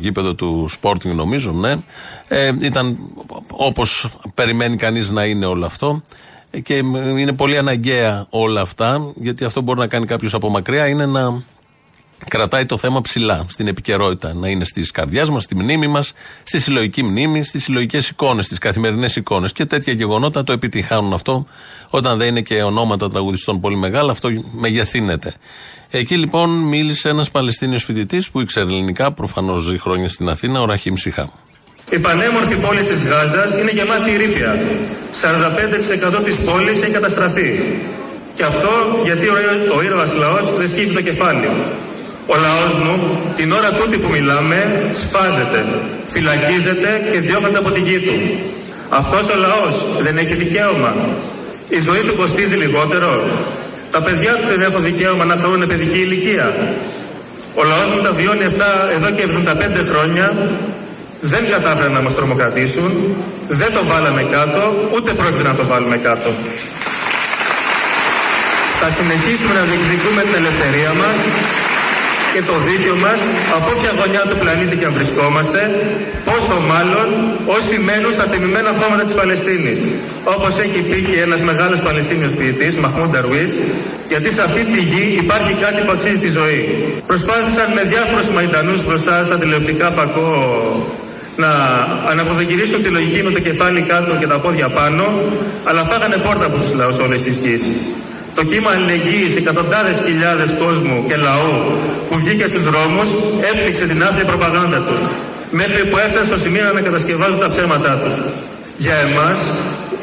[0.00, 1.74] γήπεδο του Sporting, νομίζω, ναι.
[2.28, 2.98] Ε, ήταν
[3.50, 6.02] όπως περιμένει κανείς να είναι όλο αυτό.
[6.62, 6.76] Και
[7.18, 11.42] είναι πολύ αναγκαία όλα αυτά, γιατί αυτό μπορεί να κάνει κάποιος από μακριά είναι να
[12.28, 14.34] κρατάει το θέμα ψηλά στην επικαιρότητα.
[14.34, 18.58] Να είναι στις καρδιέ μας, στη μνήμη μας, στη συλλογική μνήμη, στις συλλογικές εικόνες, στις
[18.58, 19.52] καθημερινές εικόνες.
[19.52, 21.46] Και τέτοια γεγονότα το επιτυχάνουν αυτό.
[21.90, 25.34] Όταν δεν είναι και ονόματα τραγουδιστών πολύ μεγάλα, αυτό μεγεθύνεται.
[25.90, 30.64] Εκεί λοιπόν μίλησε ένας Παλαιστίνιος φοιτητής που ήξερε ελληνικά, προφανώς ζει χρόνια στην Αθήνα, ο
[30.64, 31.32] Ραχήμ Σιχά.
[31.90, 34.58] Η πανέμορφη πόλη της Γάζας είναι γεμάτη ρήπια.
[36.18, 37.60] 45% της πόλης έχει καταστραφεί.
[38.36, 38.68] Και αυτό
[39.02, 39.34] γιατί ο,
[39.76, 41.48] ο ήρωας λαός δεν σκύβει το κεφάλι.
[42.32, 42.94] Ο λαός μου
[43.36, 44.58] την ώρα τούτη που μιλάμε
[45.00, 45.60] σφάζεται,
[46.06, 48.16] φυλακίζεται και διώκεται από τη γη του.
[48.88, 50.92] Αυτός ο λαός δεν έχει δικαίωμα.
[51.68, 53.10] Η ζωή του κοστίζει λιγότερο.
[53.90, 56.46] Τα παιδιά του δεν έχουν δικαίωμα να θεωρούν παιδική ηλικία.
[57.60, 60.26] Ο λαός μου τα βιώνει αυτά εδώ και 75 χρόνια.
[61.20, 62.90] Δεν κατάφεραν να μας τρομοκρατήσουν.
[63.48, 64.62] Δεν το βάλαμε κάτω,
[64.94, 66.30] ούτε πρόκειται να το βάλουμε κάτω.
[68.80, 71.16] Θα συνεχίσουμε να διεκδικούμε την ελευθερία μας
[72.32, 73.20] και το δίκαιο μας
[73.56, 75.60] από όποια γωνιά του πλανήτη και αν βρισκόμαστε,
[76.28, 77.08] πόσο μάλλον
[77.56, 79.78] όσοι μένουν στα τιμημένα χώματα της Παλαιστίνης.
[80.34, 83.52] Όπως έχει πει και ένας μεγάλος Παλαιστίνιος ποιητής, Μαχμούν Νταρουίς,
[84.12, 86.62] γιατί σε αυτή τη γη υπάρχει κάτι που αξίζει τη ζωή.
[87.10, 90.30] Προσπάθησαν με διάφορους μαϊντανούς μπροστά στα τηλεοπτικά φακό
[91.42, 91.50] να
[92.10, 95.04] αναποδογυρίσουν τη λογική με το κεφάλι κάτω και τα πόδια πάνω,
[95.68, 97.62] αλλά φάγανε πόρτα από τους λαούς όλες τις γης.
[98.34, 101.54] Το κύμα αλληλεγγύης εκατοντάδες χιλιάδες κόσμου και λαού
[102.08, 103.08] που βγήκε στους δρόμους
[103.50, 105.02] έπληξε την άθλια προπαγάνδα τους
[105.60, 108.14] μέχρι που έφτασε στο σημείο να κατασκευάζουν τα ψέματά τους.
[108.84, 109.38] Για εμάς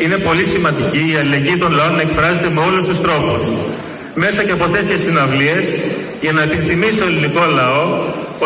[0.04, 3.44] είναι πολύ σημαντική η αλληλεγγύη των λαών να εκφράζεται με όλους τους τρόπους.
[4.24, 5.66] Μέσα και από τέτοιες συναυλίες
[6.24, 7.84] για να επιθυμείς στο ελληνικό λαό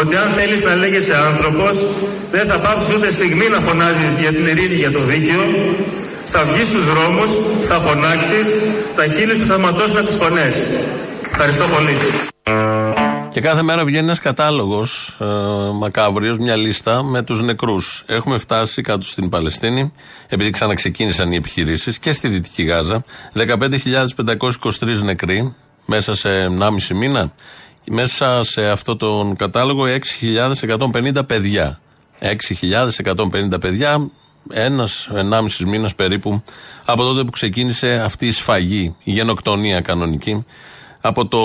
[0.01, 1.73] ότι αν θέλεις να λέγεσαι άνθρωπος
[2.31, 5.43] δεν θα πάψεις ούτε στιγμή να φωνάζεις για την ειρήνη για το δίκαιο
[6.25, 7.29] θα βγεις στους δρόμους,
[7.67, 8.47] θα φωνάξεις,
[8.95, 10.55] τα χείλη σου θα ματώσουν τις φωνές.
[11.25, 11.95] Ευχαριστώ πολύ.
[13.33, 15.25] Και κάθε μέρα βγαίνει ένας κατάλογος ε,
[15.73, 18.03] μακάβριος, μια λίστα με τους νεκρούς.
[18.07, 19.91] Έχουμε φτάσει κάτω στην Παλαιστίνη,
[20.29, 23.03] επειδή ξαναξεκίνησαν οι επιχειρήσεις και στη Δυτική Γάζα.
[23.35, 25.55] 15.523 νεκροί
[25.85, 27.33] μέσα σε 1,5 μήνα.
[27.89, 29.83] Μέσα σε αυτό τον κατάλογο
[30.21, 31.79] 6.150 παιδιά.
[32.19, 34.09] 6.150 παιδιά,
[34.51, 36.43] ένας, ενάμιση μήνας περίπου
[36.85, 40.45] από τότε που ξεκίνησε αυτή η σφαγή, η γενοκτονία κανονική
[41.01, 41.41] από το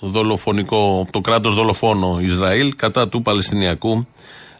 [0.00, 4.06] δολοφονικό, το κράτος δολοφόνο Ισραήλ κατά του Παλαιστινιακού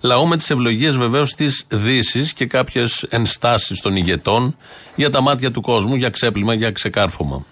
[0.03, 4.57] λαού με τις ευλογίες βεβαίως της Δύσης και κάποιες ενστάσεις των ηγετών
[4.95, 7.47] για τα μάτια του κόσμου, για ξέπλυμα, για ξεκάρφωμα.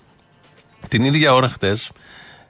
[0.89, 1.91] Την ίδια ώρα χτες,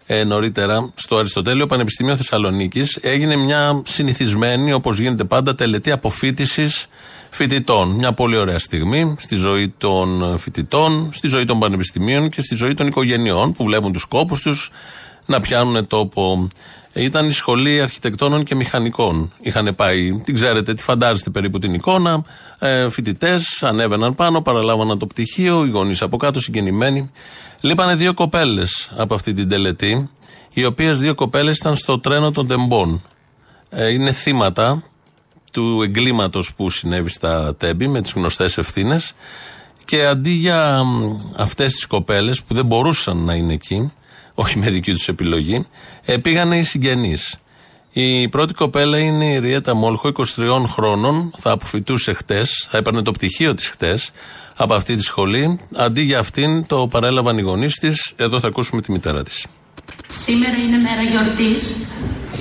[0.07, 6.89] ε, νωρίτερα, στο Αριστοτέλειο Πανεπιστημίο Θεσσαλονίκης έγινε μια συνηθισμένη, όπως γίνεται πάντα, τελετή αποφύτησης
[7.35, 7.91] φοιτητών.
[7.91, 12.75] Μια πολύ ωραία στιγμή στη ζωή των φοιτητών, στη ζωή των πανεπιστημίων και στη ζωή
[12.75, 14.71] των οικογενειών που βλέπουν τους κόπους τους
[15.27, 16.49] να πιάνουν τόπο.
[16.95, 19.33] Ήταν η σχολή αρχιτεκτόνων και μηχανικών.
[19.41, 22.25] Είχαν πάει, την ξέρετε, τη φαντάζεστε περίπου την εικόνα.
[22.59, 27.11] Ε, Φοιτητές ανέβαιναν πάνω, παραλάβαναν το πτυχίο, οι γονείς από κάτω συγκινημένοι.
[27.61, 30.11] Λείπανε δύο κοπέλες από αυτή την τελετή,
[30.55, 33.03] οι οποίες δύο κοπέλες ήταν στο τρένο των τεμπών.
[33.71, 34.83] Ε, είναι θύματα
[35.55, 39.15] του εγκλήματος που συνέβη στα Τέμπη με τις γνωστές ευθύνες.
[39.85, 40.83] Και αντί για
[41.37, 43.93] αυτές τις κοπέλες που δεν μπορούσαν να είναι εκεί,
[44.43, 45.67] όχι με δική τους επιλογή,
[46.05, 47.39] ε, πήγανε οι συγγενείς.
[47.93, 53.13] Η πρώτη κοπέλα είναι η Ριέτα Μόλχο, 23 χρόνων, θα αποφυτούσε χτες, θα έπαιρνε το
[53.13, 54.11] πτυχίο της χτες
[54.57, 55.61] από αυτή τη σχολή.
[55.77, 58.13] Αντί για αυτήν το παρέλαβαν οι γονείς της.
[58.17, 59.47] Εδώ θα ακούσουμε τη μητέρα της.
[60.09, 61.89] Σήμερα είναι μέρα γιορτής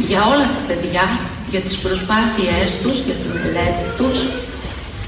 [0.07, 1.01] για όλα τα παιδιά
[1.53, 4.17] για τις προσπάθειές τους, για τη μελέτη τους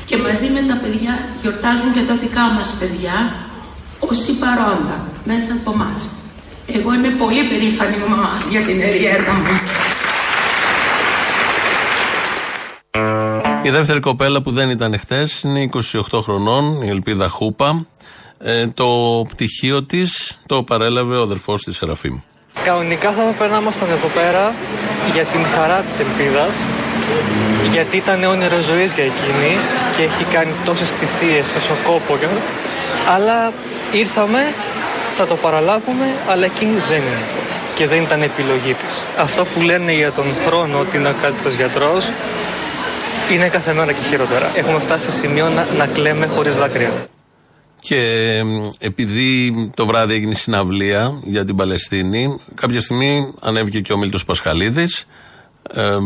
[0.05, 3.17] και μαζί με τα παιδιά γιορτάζουν και τα δικά μας παιδιά
[3.99, 6.01] όσοι παρόντα μέσα από εμάς.
[6.77, 9.53] Εγώ είμαι πολύ περήφανη μαμά για την Εριέτα μου.
[13.63, 15.69] Η δεύτερη κοπέλα που δεν ήταν χθες είναι
[16.11, 17.85] 28 χρονών, η Ελπίδα Χούπα.
[18.37, 18.87] Ε, το
[19.29, 22.17] πτυχίο της το παρέλαβε ο αδερφός της Σεραφείμ.
[22.63, 24.53] Κανονικά θα έπρεπε να ήμασταν εδώ πέρα
[25.13, 26.55] για την χαρά της ελπίδας
[27.71, 29.51] γιατί ήταν όνειρο ζωής για εκείνη
[29.95, 32.17] και έχει κάνει τόσες θυσίες, τόσο κόπο
[33.15, 33.51] αλλά
[33.91, 34.53] ήρθαμε,
[35.17, 37.23] θα το παραλάβουμε αλλά εκείνη δεν είναι
[37.75, 39.01] και δεν ήταν επιλογή της.
[39.17, 42.11] Αυτό που λένε για τον χρόνο ότι είναι ο καλύτερος γιατρός
[43.31, 44.51] είναι κάθε μέρα και χειρότερα.
[44.55, 46.91] Έχουμε φτάσει σε σημείο να, να κλαίμε χωρίς δάκρυα.
[47.87, 48.41] Και
[48.79, 55.07] επειδή το βράδυ έγινε συναυλία για την Παλαιστίνη, κάποια στιγμή ανέβηκε και ο Μίλτος Πασχαλίδης
[55.69, 55.97] ε,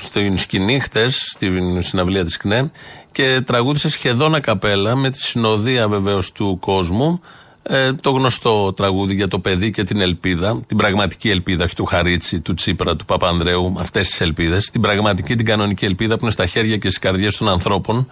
[0.00, 2.70] στην σκηνή χτες, στην συναυλία της ΚΝΕ
[3.12, 7.20] και τραγούδισε σχεδόν ακαπέλα με τη συνοδεία βεβαίως του κόσμου
[7.62, 11.84] Ε, το γνωστό τραγούδι για το παιδί και την ελπίδα, την πραγματική ελπίδα, όχι του
[11.84, 16.30] Χαρίτσι, του Τσίπρα, του Παπανδρέου, αυτές τις ελπίδες, την πραγματική, την κανονική ελπίδα που είναι
[16.30, 18.10] στα χέρια και στις καρδιές των ανθρώπων.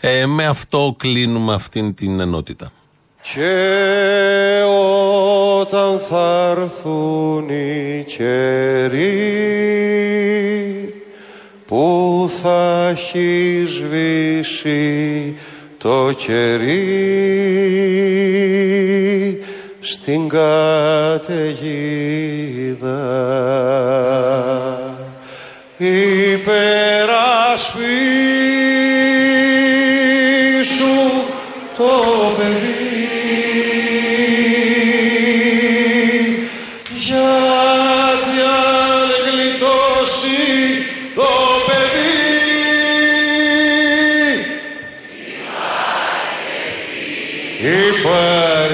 [0.00, 2.72] Ε, με αυτό κλείνουμε αυτήν την ενότητα.
[3.34, 4.62] Και
[5.60, 9.04] όταν θα έρθουν οι καιροί
[11.66, 15.34] που θα έχει σβήσει
[15.78, 16.78] το κερί
[19.80, 21.30] στην καταιγίδα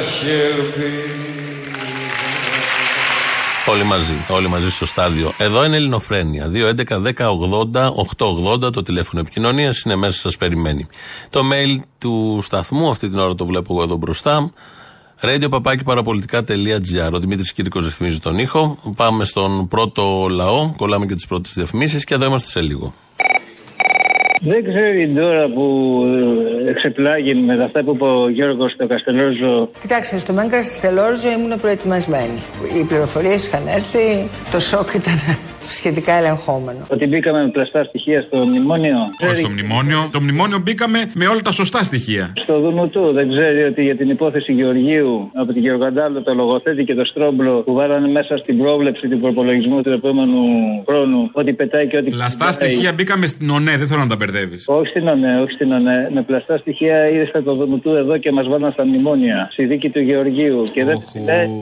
[0.07, 1.14] υπάρχει ελπίδα
[3.69, 5.33] Όλοι μαζί, όλοι μαζί στο στάδιο.
[5.38, 6.51] Εδώ είναι Ελληνοφρένια.
[6.53, 10.87] 2.11.10.80.880 το τηλέφωνο επικοινωνίας είναι μέσα, σας περιμένει.
[11.31, 14.53] Το mail του σταθμού, αυτή την ώρα το βλέπω εγώ εδώ μπροστά.
[15.21, 17.12] Radio παπάκι παραπολιτικά.gr.
[17.12, 18.79] Ο Δημήτρης Κύρικος ρυθμίζει τον ήχο.
[18.97, 22.95] Πάμε στον πρώτο λαό, κολλάμε και τις πρώτες διαφημίσεις και εδώ είμαστε σε λίγο.
[24.40, 26.03] Δεν ξέρει τώρα που
[26.66, 29.70] ε, εξεπλάγει με αυτά που είπε ο Γιώργος στο Καστελόριζο.
[29.81, 32.38] Κοιτάξτε, στο Μέγκα Καστελόριζο ήμουν προετοιμασμένη.
[32.81, 35.18] Οι πληροφορίες είχαν έρθει, το σοκ ήταν
[35.68, 36.87] σχετικά ελεγχόμενο.
[36.88, 38.98] Ότι μπήκαμε με πλαστά στοιχεία στο μνημόνιο.
[39.24, 40.09] Όχι στο μνημόνιο.
[40.12, 42.33] Το μνημόνιο μπήκαμε με όλα τα σωστά στοιχεία.
[42.42, 46.94] Στο Δουνουτού δεν ξέρει ότι για την υπόθεση Γεωργίου από την Γεωργαντάλο το λογοθέτη και
[46.94, 50.42] το στρόμπλο που βάλανε μέσα στην πρόβλεψη του προπολογισμού του επόμενου
[50.88, 52.11] χρόνου ότι πετάει και ότι.
[52.11, 54.64] Πλαστά στοιχεία μπήκαμε στην ΟΝΕ, δεν θέλω να τα μπερδεύεις.
[54.66, 56.11] Όχι στην ΟΝΕ, όχι στην ΟΝΕ.
[56.12, 59.48] Με πλαστά στοιχεία ήρθε το Δουνουτού εδώ και μας βάλαν στα μνημόνια.
[59.52, 60.64] Στη δίκη του Γεωργίου.
[60.72, 60.98] Και δεν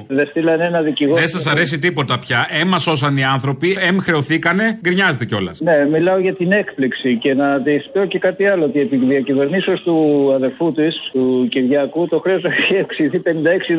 [0.06, 1.18] δε στείλανε ένα δικηγόρο.
[1.18, 2.46] Δεν σας αρέσει τίποτα πια.
[2.60, 5.60] Έμα σώσαν οι άνθρωποι, εμ χρεωθήκανε, γκρινιάζεται κιόλας.
[5.60, 8.64] Ναι, μιλάω για την έκπληξη και να τη πω και κάτι άλλο.
[8.64, 9.96] Ότι επί διακυβερνήσεως του
[10.34, 13.30] αδερφού της, του Κυριάκου, το χρέος έχει αυξηθεί 56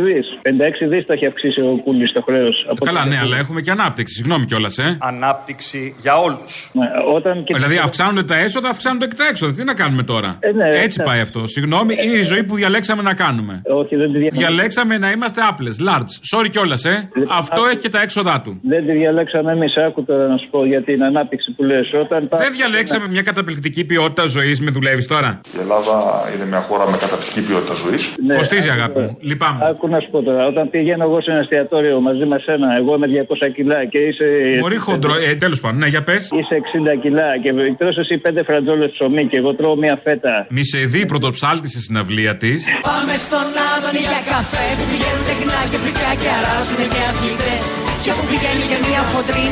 [0.06, 0.26] δις.
[0.42, 2.66] 56 δις το έχει αυξήσει ο Κούλης το χρέος.
[2.86, 4.14] Καλά, ναι, αλλά έχουμε και ανάπτυξη.
[4.14, 4.98] Συγγνώμη κιόλας, ε.
[5.00, 6.70] Ανάπτυξη για όλους.
[6.74, 9.54] Ναι, όταν και δηλαδή αυξάνονται τα έσοδα, αυξάνονται και τα έξοδα.
[9.54, 11.06] Τι να κάνουμε τώρα; Ε, ναι, Έτσι ναι.
[11.06, 11.48] πάει αυτό.
[11.48, 13.62] Συγγνώμη, είναι η ζωή που διαλέξαμε να κάνουμε.
[13.66, 14.30] Όχι, δεν τη δια...
[14.34, 16.14] Διαλέξαμε να είμαστε άπλες, large.
[16.32, 17.10] Sorry κιόλας, ε.
[17.30, 18.60] Αυτό έχει και τα έξοδά του.
[18.64, 19.76] Δεν τη διαλέξαμε εμείς.
[19.78, 21.86] Άκου τώρα να σου πω για την ανάπτυξη που λες.
[22.04, 25.42] Όταν Δεν διαλέξαμε μια καταπληκτική ποιότητα ζωής, με δουλεύεις τώρα.
[25.56, 25.96] Η Ελλάδα
[26.36, 28.14] είναι μια χώρα με καταπληκτική ποιότητα ζωής.
[28.28, 29.06] Ναι, Κοστίζει, άκου αγάπη τώρα.
[29.06, 29.18] μου.
[29.22, 29.60] Λυπάμαι.
[29.70, 30.46] Άκου να σου πω τώρα.
[30.52, 34.28] Όταν πηγαίνω εγώ σε ένα εστιατόριο μαζί με σένα, εγώ με 200 κιλά και είσαι.
[34.60, 35.14] Μπορεί χοντρό.
[35.30, 36.22] Ε, Τέλος πάντων, ναι, για πες.
[36.40, 40.34] Είσαι 60 κιλά και τρως εσύ 5 φραντζόλες ψωμί και εγώ τρώω μια φέτα.
[40.50, 42.60] Μη σε δει πρωτοψάλτη στη συναυλία της.
[42.90, 47.64] Πάμε στον Άδωνη για καφέ που πηγαίνουν τεχνά και φρικά και αράζουν και αθλητές
[48.04, 49.46] και που πηγαίνει για μια χοντρή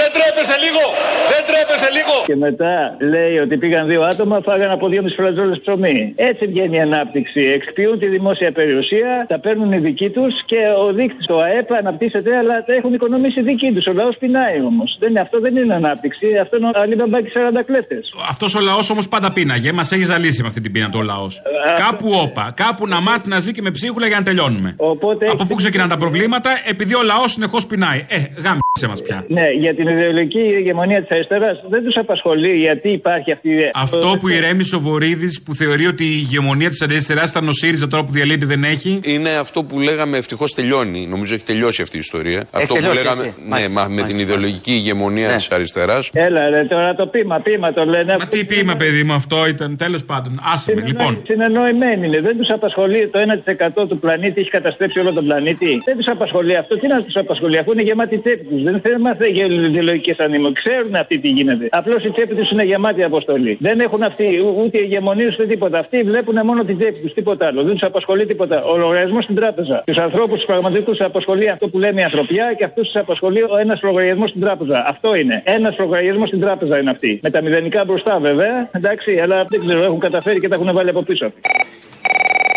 [0.00, 0.84] Δεν τρέπεσαι λίγο!
[1.32, 2.14] Δεν τρέπεσαι λίγο!
[2.30, 2.74] Και μετά
[3.12, 5.96] λέει ότι πήγαν δύο άτομα, φάγανε από δύο φραντζόλε ψωμί.
[6.30, 7.40] Έτσι βγαίνει η ανάπτυξη.
[7.56, 12.36] Εξποιούν τη δημόσια περιουσία, τα παίρνουν οι δικοί τους και ο δείκτης, το ΑΕΠ αναπτύσσεται,
[12.36, 13.86] αλλά τα έχουν οικονομήσει οι δικοί τους.
[13.86, 14.98] Ο λαός πεινάει όμως.
[15.20, 17.96] Αυτό δεν είναι ανάπτυξη, αυτό είναι ο Αλίμπαμπα και 40 κλέφτε.
[18.28, 19.72] Αυτός ο λαός όμως πάντα πίναγε.
[19.72, 21.42] Μας έχει ζαλίσει με αυτή την πείνα το λαός.
[21.74, 22.52] Κάπου όπα.
[22.56, 24.74] Κάπου να μάθει να ζει και με ψίχουλα για να τελειώνουμε.
[24.76, 28.06] Οπότε Από πού ξεκινάνε τα προβλήματα, επειδή ο λαός συνεχώς πεινάει.
[28.08, 29.24] Ε, γάμισε μας πια.
[29.28, 33.70] Ναι, για την ιδεολογική ηγεμονία της αριστεράς δεν τους απασχολεί γιατί υπάρχει αυτή η.
[33.74, 37.86] Αυτό που ηρέμησε ο Βορύδη που θεωρεί ότι η ηγεμονία της αριστεράς ήταν ο ΣΥΡΙΖΑ
[37.86, 39.00] τώρα που διαλύεται δεν έχει.
[39.04, 41.06] Είναι αυτό που λέγαμε ευτυχώς τελειώνει.
[41.06, 42.44] Νομίζω έχει τελειώσει αυτή η ιστορία.
[42.52, 43.34] αυτό που τελειώσει, λέγαμε έτσι.
[43.42, 45.34] ναι, Μάλιστα, μα, με μάλιστα, την ιδεολογική ηγεμονία Ναι.
[45.34, 46.10] της αριστεράς.
[46.12, 48.16] Έλα, ρε, τώρα το πείμα, πείμα το λένε.
[48.18, 49.76] Μα τι πείμα, παιδί μου, αυτό ήταν.
[49.76, 51.22] Τέλος πάντων, άσε με, λοιπόν.
[51.26, 52.20] Συνεννοημένοι είναι.
[52.20, 55.82] Δεν τους απασχολεί το 1% του πλανήτη, έχει καταστρέψει όλο τον πλανήτη.
[55.84, 56.78] Δεν τους απασχολεί αυτό.
[56.78, 58.59] Τι να τους απασχολεί, αφού είναι γεμάτη τσέπη τους.
[58.64, 60.52] Δεν θέλουν να για ιδεολογικές ανήμω.
[60.52, 61.68] Ξέρουν αυτοί τι γίνεται.
[61.70, 63.56] Απλώς η τσέπη τους είναι γεμάτη αποστολή.
[63.60, 65.78] Δεν έχουν αυτή ου- ούτε ηγεμονίες ούτε τίποτα.
[65.78, 67.62] Αυτοί βλέπουν μόνο την τσέπη τους, τίποτα άλλο.
[67.62, 68.62] Δεν τους απασχολεί τίποτα.
[68.64, 69.82] Ο λογαριασμός στην τράπεζα.
[69.86, 73.42] Τους ανθρώπους τους πραγματικούς τους απασχολεί αυτό που λέμε η ανθρωπιά και αυτούς τους απασχολεί
[73.42, 74.84] ο ένας λογαριασμός στην τράπεζα.
[74.88, 75.42] Αυτό είναι.
[75.44, 77.20] Ένας λογαριασμός στην τράπεζα είναι αυτή.
[77.22, 78.68] Με τα μηδενικά μπροστά βέβαια.
[78.72, 81.32] Εντάξει, αλλά δεν ξέρω, έχουν καταφέρει και τα έχουν βάλει από πίσω.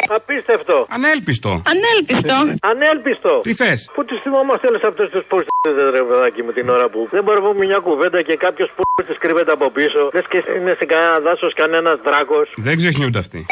[0.08, 0.78] Απίστευτο.
[0.90, 1.62] Ανέλπιστο.
[1.74, 2.38] Ανέλπιστο.
[2.72, 3.40] Ανέλπιστο.
[3.48, 7.08] Τι θες; Πού του θυμόμαστε όλες αυτές τις πούστε, ρε παιδάκι με την ώρα που
[7.12, 10.02] δεν μπορούμε να πούμε μια κουβέντα και κάποιος που τη κρύβεται από πίσω.
[10.14, 12.48] Λες και είναι σε κανένα δάσος κανένα δράκος.
[12.68, 13.46] Δεν ξεχνιούνται αυτοί.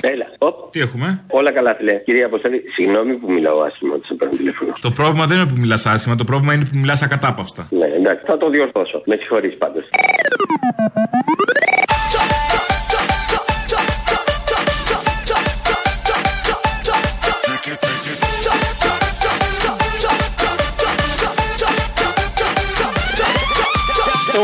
[0.00, 0.26] Έλα.
[0.38, 0.70] Οπ.
[0.72, 1.94] Τι έχουμε; Όλα καλά, φιλέ.
[1.94, 4.72] Κυρία Αποστολή, συγγνώμη που μιλάω άσχημα όταν σε παίρνω τηλέφωνο.
[4.80, 7.68] Το πρόβλημα δεν είναι που μιλάς άσχημα, το πρόβλημα είναι που μιλάς ακατάπαυστα.
[7.70, 9.02] Ναι, εντάξει, θα το διορθώσω.
[9.06, 9.84] Με συγχωρείς πάντως.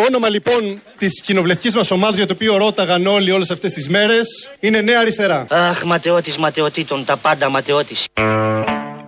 [0.07, 4.49] Όνομα λοιπόν της κοινοβουλευτικής μας ομάδας για το οποίο ρώταγαν όλοι όλες αυτές τις μέρες
[4.61, 5.47] είναι Νέα Αριστερά.
[5.49, 8.07] Αχ, ματαιώτης ματαιωτήτων, τα πάντα ματαιώτης.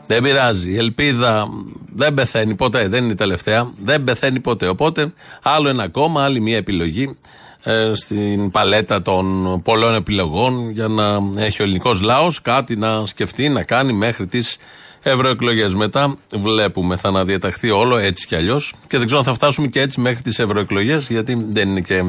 [0.07, 0.71] Δεν πειράζει.
[0.71, 1.49] Η ελπίδα
[1.95, 2.89] δεν πεθαίνει ποτέ.
[2.89, 3.73] Δεν είναι η τελευταία.
[3.85, 4.69] Δεν πεθαίνει ποτέ.
[4.69, 7.19] Οπότε, άλλο ένα κόμμα, άλλη μια επιλογή
[7.63, 13.49] ε, στην παλέτα των πολλών επιλογών για να έχει ο ελληνικός λαός κάτι να σκεφτεί,
[13.49, 14.57] να κάνει μέχρι τις
[15.05, 15.75] ευρωεκλογές.
[15.75, 18.75] Μετά βλέπουμε, θα αναδιαταχθεί όλο έτσι κι αλλιώς.
[18.89, 22.05] Και δεν ξέρω αν θα φτάσουμε και έτσι μέχρι τις ευρωεκλογές, γιατί δεν είναι και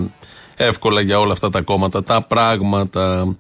[0.56, 3.36] εύκολα για όλα αυτά τα κόμματα τα πράγματα.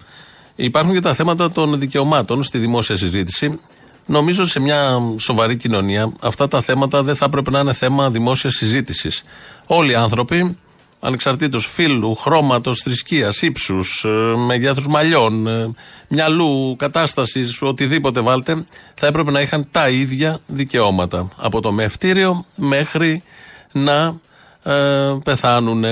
[0.55, 3.59] Υπάρχουν και τα θέματα των δικαιωμάτων στη δημόσια συζήτηση.
[4.05, 8.53] Νομίζω σε μια σοβαρή κοινωνία αυτά τα θέματα δεν θα έπρεπε να είναι θέμα δημόσιας
[8.53, 9.23] συζήτησης.
[9.65, 10.57] Όλοι οι άνθρωποι,
[11.05, 14.05] ανεξαρτήτως φύλου, χρώματος, θρησκείας, ύψους,
[14.45, 15.73] μεγέθους μαλλιών, ε,
[16.07, 21.27] μυαλού, κατάστασης, οτιδήποτε βάλτε, θα έπρεπε να είχαν τα ίδια δικαιώματα.
[21.37, 23.23] Από το μευτήριο μέχρι
[23.71, 24.19] να
[24.63, 25.83] ε, πεθάνουν.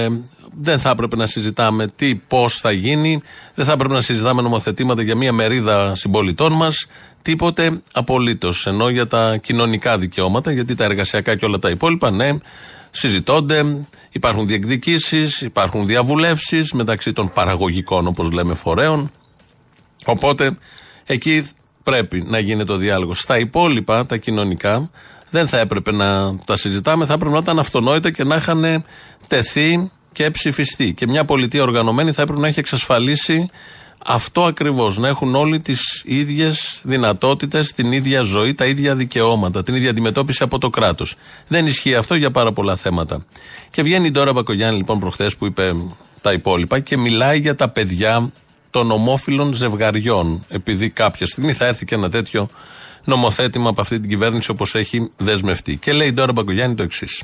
[0.62, 3.22] Δεν θα έπρεπε να συζητάμε τι, πώς θα γίνει.
[3.56, 6.88] Δεν θα έπρεπε να συζητάμε νομοθετήματα για μια μερίδα συμπολιτών μας.
[7.22, 8.68] Τίποτε απολύτως.
[8.68, 12.38] Ενώ για τα κοινωνικά δικαιώματα, γιατί τα εργασιακά και όλα τα υπόλοιπα, ναι,
[12.96, 19.12] συζητώνται, υπάρχουν διεκδικήσεις, υπάρχουν διαβουλεύσεις μεταξύ των παραγωγικών, όπως λέμε, φορέων.
[20.06, 20.58] Οπότε
[21.06, 21.48] εκεί
[21.84, 23.20] πρέπει να γίνει το διάλογος.
[23.20, 24.90] Στα υπόλοιπα, τα κοινωνικά,
[25.30, 28.86] δεν θα έπρεπε να τα συζητάμε, θα έπρεπε να ήταν αυτονόητα και να είχαν
[29.28, 30.94] τεθεί και ψηφιστεί.
[30.94, 33.50] Και μια πολιτεία οργανωμένη θα έπρεπε να έχει εξασφαλίσει
[34.06, 34.98] αυτό ακριβώς.
[34.98, 40.44] Να έχουν όλοι τις ίδιες δυνατότητες, την ίδια ζωή, τα ίδια δικαιώματα, την ίδια αντιμετώπιση
[40.44, 41.16] από το κράτος.
[41.48, 43.26] Δεν ισχύει αυτό για πάρα πολλά θέματα.
[43.70, 45.76] Και βγαίνει τώρα Μπακογιάννη λοιπόν προχθές που είπε
[46.22, 48.32] τα υπόλοιπα και μιλάει για τα παιδιά
[48.70, 50.46] των ομόφυλων ζευγαριών.
[50.48, 52.50] Επειδή κάποια στιγμή θα έρθει και ένα τέτοιο
[53.04, 55.78] νομοθέτημα από αυτή την κυβέρνηση όπως έχει δεσμευτεί.
[55.78, 57.24] Και λέει τώρα Μπακογιάννη το εξής.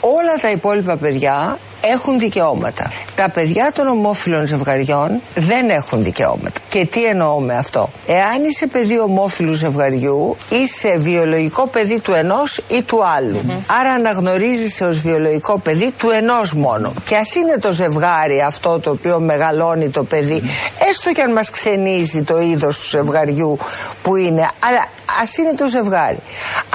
[0.00, 2.90] Όλα τα υπόλοιπα παιδιά έχουν δικαιώματα.
[3.14, 6.60] Τα παιδιά των ομόφυλων ζευγαριών δεν έχουν δικαιώματα.
[6.68, 12.60] Και τι εννοώ με αυτό; Εάν είσαι παιδί ομόφυλου ζευγαριού, είσαι βιολογικό παιδί του ενός
[12.68, 13.40] ή του άλλου.
[13.80, 16.92] Άρα αναγνωρίζεσαι ως βιολογικό παιδί του ενός μόνο.
[17.04, 20.42] Και ας είναι το ζευγάρι αυτό το οποίο μεγαλώνει το παιδί,
[20.88, 23.58] έστω και αν μας ξενίζει το είδος του ζευγαριού
[24.02, 24.86] που είναι, αλλά
[25.20, 26.18] α είναι το ζευγάρι.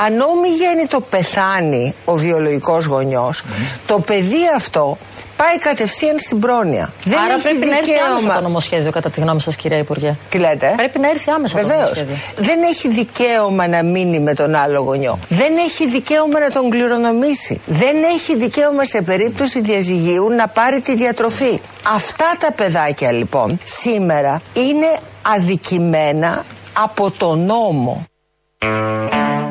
[0.05, 0.47] Αν όμοι
[0.87, 3.43] το πεθάνει ο βιολογικός γονιός,
[3.85, 4.97] το παιδί αυτό
[5.37, 6.93] πάει κατευθείαν στην πρόνοια.
[7.05, 8.09] Δεν Άρα έχει πρέπει να έρθει δικαίωμα.
[8.11, 10.15] άμεσα το νομοσχέδιο, κατά τη γνώμη σας, κυρία Υπουργέ.
[10.29, 11.81] Τι λέτε; Πρέπει να έρθει άμεσα το Βεβαίως.
[11.83, 12.15] νομοσχέδιο.
[12.37, 15.19] Δεν έχει δικαίωμα να μείνει με τον άλλο γονιό.
[15.29, 17.61] Δεν έχει δικαίωμα να τον κληρονομήσει.
[17.65, 21.61] Δεν έχει δικαίωμα σε περίπτωση διαζυγίου να πάρει τη διατροφή.
[21.95, 24.87] Αυτά τα παιδάκια λοιπόν σήμερα είναι
[25.35, 26.45] αδικημένα
[26.83, 28.03] από τον νόμο.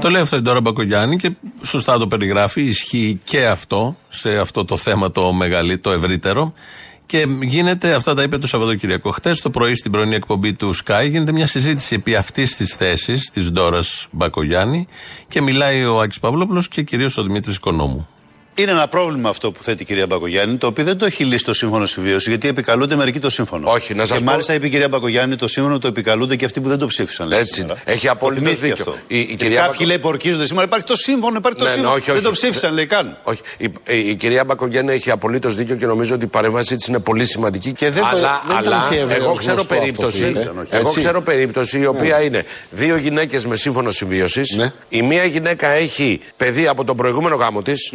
[0.01, 1.31] Το λέει αυτό η Ντόρα Μπακογιάννη και
[1.63, 2.63] σωστά το περιγράφει.
[2.63, 6.53] Ισχύει και αυτό σε αυτό το θέμα το μεγαλύτερο, το ευρύτερο.
[7.07, 9.11] Και γίνεται, αυτά τα είπε το Σαββατοκύριακο.
[9.11, 13.31] Χτες το πρωί στην πρωινή εκπομπή του Sky γίνεται μια συζήτηση επί αυτής της θέσης
[13.31, 14.87] της Ντόρας Μπακογιάννη
[15.29, 18.09] και μιλάει ο Άκης Παύλοπλος και κυρίως ο Δημήτρης Οικονόμου.
[18.55, 21.45] Είναι ένα πρόβλημα αυτό που θέτει η κυρία Μπακογιάννη, το οποίο δεν το έχει λύσει
[21.45, 23.71] το σύμφωνο συμβίωση, γιατί επικαλούνται μερικοί το σύμφωνο.
[23.71, 26.45] Όχι, να σας Και πω- μάλιστα είπε η κυρία Μπακογιάννη, το σύμφωνο το επικαλούνται και
[26.45, 27.29] αυτοί που δεν το ψήφισαν.
[27.29, 27.81] λέει Έτσι σήμερα.
[27.87, 27.95] είναι.
[27.97, 28.85] Έχει απόλυτο Το θυμήθηκε δίκιο.
[28.93, 29.05] Αυτό.
[29.07, 31.65] Η- η Και κυρία κάποιοι Μπακο- λέει που ορκίζονται σήμερα, υπάρχει το σύμφωνο, υπάρχει το
[31.65, 31.97] Ναι, ναι, σύμφωνο.
[31.97, 32.21] όχι, όχι.
[32.21, 33.17] Δεν το ψήφισαν, λέει καν.
[33.23, 33.41] Όχι.
[33.57, 36.99] Η, η, η κυρία Μπακογιάννη έχει απολύτως δίκιο και νομίζω ότι η παρέμβασή της είναι
[36.99, 37.73] πολύ σημαντική.
[37.73, 40.41] Και δεν το- αλλά δεν ήταν αλλά και ευρέως εγώ ξέρω γνωστό αυτό περίπτωση, που
[40.41, 40.99] ήταν, όχι, εγώ έτσι.
[40.99, 44.51] ξέρω περίπτωση η οποία είναι δύο γυναίκες με σύμφωνο συμβίωσης.
[44.57, 44.73] Ναι.
[44.89, 47.93] Η μία γυναίκα έχει παιδί από τον προηγούμενο γάμο της.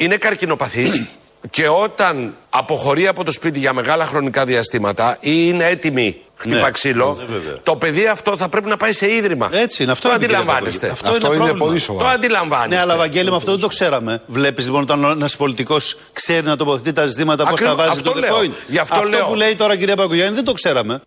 [0.00, 0.04] Ναι.
[0.06, 1.02] Είναι καρκινοπαθής.
[1.50, 6.70] Και όταν αποχωρεί από το σπίτι για μεγάλα χρονικά διαστήματα ή είναι έτοιμη χτύπα Ναι.
[6.70, 7.58] ξύλο, Ναι, βέβαια.
[7.62, 9.48] το παιδί αυτό θα πρέπει να πάει σε ίδρυμα.
[9.52, 10.86] Έτσι είναι, αυτό το είπε η κυρία αντιλαμβάνεστε.
[10.86, 11.16] Μπακογιάννη.
[11.26, 12.02] Αυτό, είναι, πρόβλημα.
[12.02, 12.74] Το αντιλαμβάνεστε.
[12.74, 14.22] Ναι, αλλά Βαγγέλη, με αυτό δεν το ξέραμε.
[14.26, 18.10] Βλέπεις λοιπόν όταν ένας πολιτικός ξέρει να τοποθετεί τα ζητήματα, πώς Ακριβώς, τα βάζει αυτό
[18.10, 18.36] στο λέω.
[18.38, 18.50] point.
[18.66, 19.26] Γι' αυτό λέω.
[19.26, 21.00] που λέει τώρα η κυρία Μπακογιάννη δεν το ξέραμε.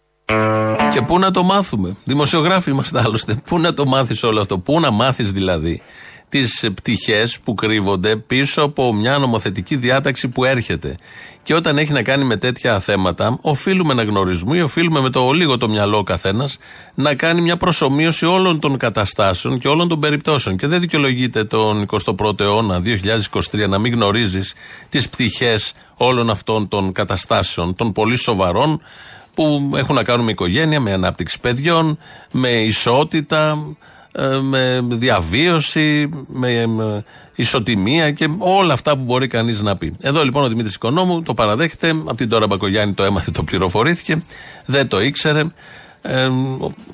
[0.92, 3.36] Και πού να το μάθουμε; Δημοσιογράφοι είμαστε άλλωστε.
[3.46, 5.82] Πού να το μάθεις όλο αυτό; Πού να μάθεις δηλαδή
[6.34, 10.96] τις πτυχές που κρύβονται πίσω από μια νομοθετική διάταξη που έρχεται.
[11.44, 15.32] Και όταν έχει να κάνει με τέτοια θέματα, οφείλουμε να γνωρίζουμε ή οφείλουμε με το
[15.32, 16.58] λίγο το μυαλό ο καθένας
[16.96, 20.58] να κάνει μια προσωμείωση όλων των καταστάσεων και όλων των περιπτώσεων.
[20.58, 24.54] Και δεν δικαιολογείται τον 21ο αιώνα, 2023, να μην γνωρίζεις
[24.90, 28.82] τις πτυχές όλων αυτών των καταστάσεων, των πολύ σοβαρών,
[29.34, 31.98] που έχουν να κάνουν με οικογένεια, με ανάπτυξη παιδιών,
[32.32, 33.92] με ισότητα, ε,
[34.42, 37.04] με διαβίωση, με, με
[37.36, 39.96] ισοτιμία και όλα αυτά που μπορεί κανείς να πει.
[40.02, 41.90] Εδώ λοιπόν ο Δημήτρης Οικονόμου το παραδέχεται.
[41.90, 44.22] Από την τώρα Μπακογιάννη το έμαθε, το πληροφορήθηκε.
[44.66, 45.44] Δεν το ήξερε.
[46.02, 46.30] Ε,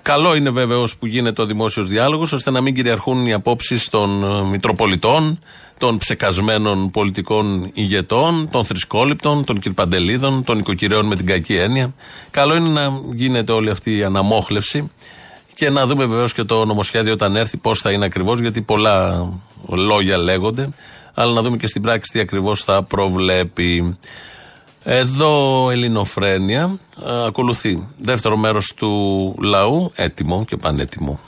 [0.01, 4.23] καλό είναι βέβαιο που γίνεται ο δημόσιος διάλογος ώστε να μην κυριαρχούν οι απόψεις των
[4.23, 5.39] ε, Μητροπολιτών,
[5.77, 11.93] των ψεκασμένων πολιτικών ηγετών, των θρησκόληπτων, των κυρπαντελίδων, των οικοκυρέων με την κακή έννοια.
[12.29, 14.89] Καλό είναι να γίνεται όλη αυτή η αναμόχλευση
[15.59, 19.29] και να δούμε βεβαίως και το νομοσχέδιο όταν έρθει πώς θα είναι ακριβώς, γιατί πολλά
[19.67, 20.69] λόγια λέγονται.
[21.13, 23.97] Αλλά να δούμε και στην πράξη τι ακριβώς θα προβλέπει.
[24.83, 27.87] Εδώ Ελληνοφρένια ε, ακολουθεί.
[27.97, 31.19] Δεύτερο μέρος του λαού, έτοιμο και πανέτοιμο.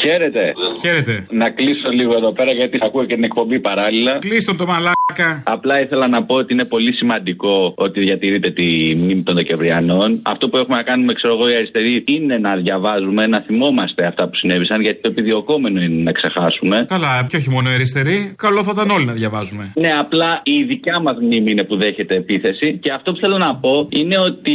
[0.00, 0.52] Χαίρετε.
[0.80, 1.26] Χαίρετε.
[1.30, 4.18] Να κλείσω λίγο εδώ πέρα γιατί θα ακούω και την εκπομπή παράλληλα.
[4.18, 5.42] Κλείστο το μαλάκα.
[5.44, 10.20] Απλά ήθελα να πω ότι είναι πολύ σημαντικό ότι διατηρείτε τη μνήμη των Δεκεμβριανών.
[10.22, 14.28] Αυτό που έχουμε να κάνουμε, ξέρω εγώ, οι αριστεροί είναι να διαβάζουμε, να θυμόμαστε αυτά
[14.28, 16.84] που συνέβησαν γιατί το επιδιωκόμενο είναι να ξεχάσουμε.
[16.88, 18.34] Καλά, και όχι μόνο οι αριστεροί.
[18.36, 19.72] Καλό θα ήταν όλοι να διαβάζουμε.
[19.74, 22.78] Ναι, απλά η δικιά μας μνήμη είναι που δέχεται επίθεση.
[22.82, 24.52] Και αυτό που θέλω να πω είναι ότι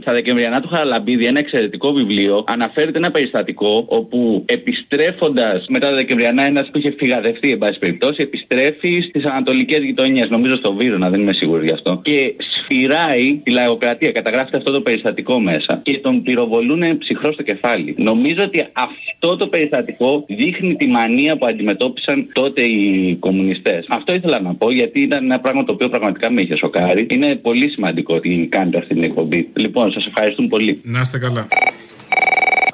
[0.00, 4.44] στα Δεκεμβριανά του Χαραλαμπίδη, ένα εξαιρετικό βιβλίο, αναφέρεται ένα περιστατικό όπου
[4.74, 10.28] επιστρέφοντας μετά τα Δεκεμβριανά, ένας που είχε φυγαδευτεί, εν πάση περιπτώσει, επιστρέφει στις ανατολικές γειτονιές,
[10.28, 12.00] νομίζω στο Βύρονα, δεν είμαι σίγουρος γι' αυτό.
[12.04, 15.80] Και σφυράει τη λαϊκοκρατία, καταγράφεται αυτό το περιστατικό μέσα.
[15.82, 17.94] Και τον πυροβολούν ψυχρό στο κεφάλι.
[17.98, 23.86] Νομίζω ότι αυτό το περιστατικό δείχνει τη μανία που αντιμετώπισαν τότε οι κομμουνιστές.
[23.88, 27.06] Αυτό ήθελα να πω γιατί ήταν ένα πράγμα το οποίο πραγματικά με είχε σοκάρει.
[27.10, 29.48] Είναι πολύ σημαντικό ότι κάνετε αυτή την εκπομπή.
[29.54, 30.80] Λοιπόν, σας ευχαριστούμε πολύ.
[30.82, 31.48] Να είστε καλά.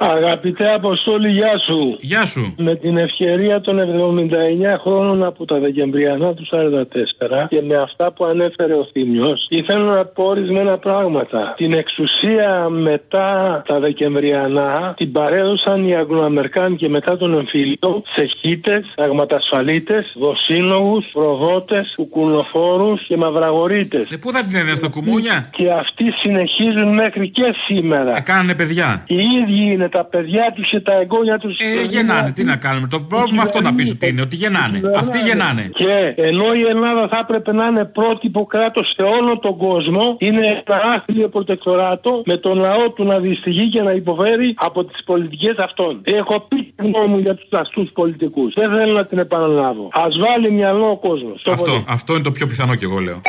[0.02, 1.98] Αγαπητέ Αποστόλη, γεια σου.
[2.00, 2.54] Γεια σου.
[2.58, 8.24] Με την ευκαιρία των 79 χρόνων από τα Δεκεμβριανά του 44 και με αυτά που
[8.24, 11.54] ανέφερε ο Θήμιος, ήθελα να πω ορισμένα πράγματα.
[11.56, 18.92] Την εξουσία μετά τα Δεκεμβριανά την παρέδωσαν οι Αγγλοαμερικάνοι και μετά τον εμφύλιο σε χίτες,
[18.96, 24.10] αγματασφαλίτες, δοσύλλογους, προδότες, κουκουλοφόρους και μαυραγορίτες.
[24.10, 28.16] Ε, πού θα την έδινε στα κουμούνια; Και αυτοί συνεχίζουν μέχρι και σήμερα.
[28.16, 29.04] Ε, κάνανε παιδιά.
[29.06, 31.58] Οι ίδιοι είναι τα παιδιά τους και τα εγγόνια τους.
[31.58, 32.86] Ε, γεννάνε, τι να κάνουμε.
[32.86, 34.80] Το πρόβλημα αυτό να πεις ότι είναι, ότι γεννάνε.
[34.96, 35.70] Αυτοί γεννάνε.
[35.80, 40.46] Και ενώ η Ελλάδα θα έπρεπε να είναι πρότυπο κράτος σε όλο τον κόσμο, είναι
[40.46, 45.56] ένα άθλιο προτεκτοράτο με τον λαό του να δυστυχεί και να υποφέρει από τις πολιτικές
[45.56, 46.00] αυτών.
[46.04, 48.52] Έχω πει τη γνώμη μου για τους αστούς πολιτικούς.
[48.54, 49.88] Δεν θέλω να την επαναλάβω.
[49.92, 51.42] Α βάλει μυαλό ο κόσμος.
[51.46, 53.20] Αυτό, αυτό είναι το πιο πιθανό κι εγώ λέω.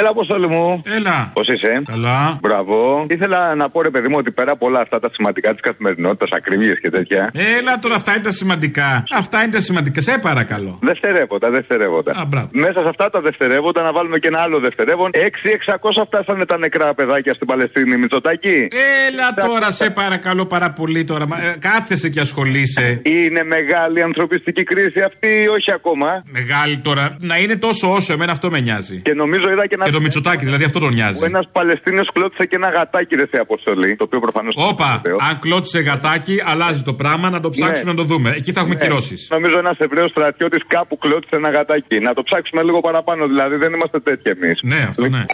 [0.00, 0.82] Έλα, Αποστόλη μου.
[0.96, 1.16] Έλα.
[1.34, 2.38] Πώς είσαι; Καλά.
[2.42, 3.06] Μπράβο.
[3.08, 6.28] Ήθελα να πω, ρε παιδί μου, ότι πέρα από όλα αυτά τα σημαντικά της καθημερινότητας,
[6.38, 7.30] ακρίβειες και τέτοια.
[7.58, 9.04] Έλα τώρα, αυτά είναι τα σημαντικά.
[9.22, 10.00] Αυτά είναι τα σημαντικά.
[10.00, 10.78] Σε παρακαλώ.
[10.82, 12.12] Δευτερεύοντα, δευτερεύοντα.
[12.20, 12.48] Α, μπράβο.
[12.52, 15.10] Μέσα σε αυτά τα δευτερεύοντα να βάλουμε και ένα άλλο δευτερεύον.
[15.14, 18.56] 6-600 φτάσανε τα νεκρά παιδάκια στην Παλαιστίνη, Μητσοτάκη.
[19.08, 21.26] Έλα τώρα, σε παρακαλώ πάρα πολύ τώρα.
[21.26, 23.00] Μα, ε, Κάθεσαι και ασχολείσαι.
[23.02, 26.22] Είναι μεγάλη ανθρωπιστική κρίση αυτή ή όχι ακόμα.
[26.30, 27.16] Μεγάλη τώρα.
[27.18, 28.96] Να είναι τόσο όσο εμένα αυτό με νοιάζει.
[29.04, 29.89] Και νομίζω είδα και ένα.
[29.90, 31.18] Και το Μητσοτάκι, δηλαδή αυτό τον νοιάζει.
[31.24, 33.96] Ένας Παλαιστίνιος κλώτησε και ένα γατάκι ρε σε αποστολή.
[33.96, 34.54] Το οποίο προφανώς.
[34.70, 38.30] Όπα, αν κλώτησε γατάκι, αλλάζει το πράγμα, να το ψάξουμε να το δούμε.
[38.36, 38.80] Εκεί θα έχουμε Ναι.
[38.84, 39.28] κυρώσεις.
[39.30, 41.98] Νομίζω ένας Εβραίος στρατιώτης κάπου κλώτησε ένα γατάκι.
[41.98, 44.58] Να το ψάξουμε λίγο παραπάνω, δηλαδή δεν είμαστε τέτοιοι εμείς.
[44.62, 45.24] Ναι, αυτό ναι.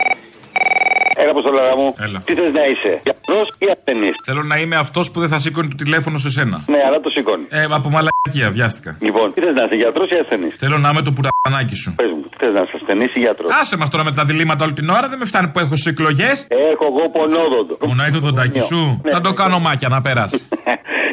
[1.21, 1.95] Έλα, Αποστολάρα μου.
[2.07, 2.19] Έλα.
[2.25, 5.69] Τι θες να είσαι, γιατρός ή ασθενής; Θέλω να είμαι αυτός που δεν θα σήκωνε
[5.69, 6.57] το τηλέφωνο σε σένα.
[6.67, 7.47] Ναι, αλλά το σηκώνει.
[7.49, 8.97] Ε, από μαλακία, βιάστηκα.
[9.01, 11.95] Λοιπόν, τι θες να είσαι, γιατρός ή ασθενής; Θέλω να είμαι το πουρανάκι σου.
[11.95, 14.65] Πες μου, τι θες να είσαι, ασθενής ή γιατρός; Άσε μας τώρα με τα διλήμματα
[14.65, 16.47] όλη την ώρα, δεν με φτάνει που έχω στις εκλογές.
[16.49, 17.75] Έχω εγώ πονόδοντο.
[17.75, 19.01] Πονάει το δοντάκι σου.
[19.05, 19.13] Ναι.
[19.13, 20.41] Να το κάνω μάκια να περάσει.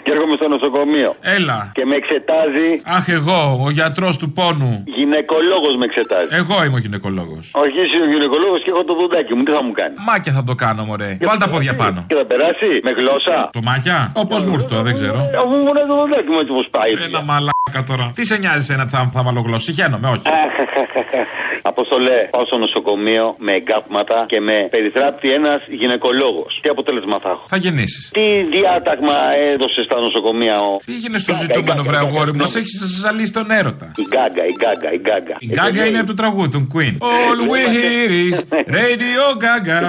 [0.04, 1.12] και έρχομαι στο νοσοκομείο.
[1.38, 1.60] Έλα.
[1.78, 2.68] Και με εξετάζει.
[2.98, 4.72] Αχ, εγώ, ο γιατρός του πόνου.
[5.00, 6.28] Γυναικολόγος με εξετάζει.
[6.42, 7.44] Εγώ είμαι ο γυναικολόγος.
[7.64, 10.44] Όχι, εσύ ο γυναικολόγος και έχω το δοντάκι μου, τι θα μου κάνει; Μάκια θα
[10.50, 11.12] το κάνω, μωρέ.
[11.30, 12.00] Βάλ τα πόδια πάνω.
[12.10, 13.38] Και θα περάσει με γλώσσα.
[13.58, 15.20] Το μάκια; Όπως μου ήρθε τώρα, δεν ξέρω.
[15.42, 16.92] Αφού μου λέει το δοντάκι μου έτσι πώ πάει.
[17.10, 18.06] Ένα μαλάκα τώρα.
[18.16, 20.28] Τι σε νοιάζει ένα θα, θα βάλω γλώσσα; Συχαίνομαι, όχι.
[21.72, 26.60] Αποστολέ, πάω στο νοσοκομείο με εγκάπματα και με περιθράπτει ένας γυναικολόγος.
[26.62, 28.10] Τι αποτέλεσμα θα έχω; Θα γεννήσεις.
[28.14, 28.26] Τι
[28.56, 29.18] διάταγμα
[29.52, 30.76] έδωσες στα νοσοκομεία ο.
[30.86, 32.68] Πήγαινε στο ζητούμενο, βρε αγόρι μου, να σε έχει
[33.02, 33.92] ζαλίσει τον έρωτα.
[33.96, 35.36] Η γκάγκα, η γκάγκα, η γκάγκα.
[35.40, 36.94] Η Γκάγκα είναι από το τραγούδι του Queen.
[37.14, 38.38] All we hear is
[38.78, 39.80] Radio Gaga.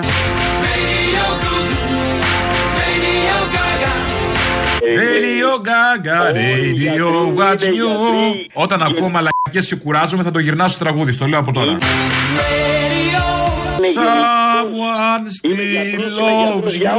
[5.02, 7.06] Radio Gaga, Radio
[7.38, 7.90] What's New.
[8.52, 11.78] Όταν ακούω μαλακίες και κουράζομαι θα το γυρνάω στο τραγούδι, στο λέω από τώρα.
[13.96, 16.98] Someone still loves you.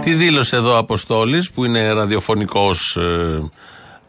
[0.00, 3.50] Τι δήλωσε εδώ ο Αποστόλης που είναι ραδιοφωνικός, ε,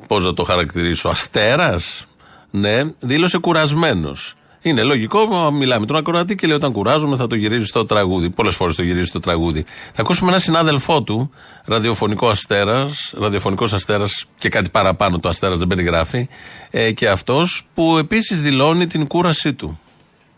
[0.08, 2.06] πώς να το χαρακτηρίσω, αστέρας;
[2.52, 4.36] Ναι, δήλωσε κουρασμένος.
[4.62, 7.86] Είναι λογικό, μα μιλάει με τον ακροατή και λέει όταν κουράζομαι θα το γυρίζει στο
[7.86, 8.30] τραγούδι.
[8.30, 9.64] Πολλές φορές το γυρίζει στο τραγούδι.
[9.94, 11.32] Θα ακούσουμε ένα συνάδελφό του,
[11.66, 16.28] ραδιοφωνικό αστέρας, ραδιοφωνικός αστέρας και κάτι παραπάνω το αστέρας δεν περιγράφει,
[16.72, 19.80] ε, και αυτός που επίσης δηλώνει την κούρασή του.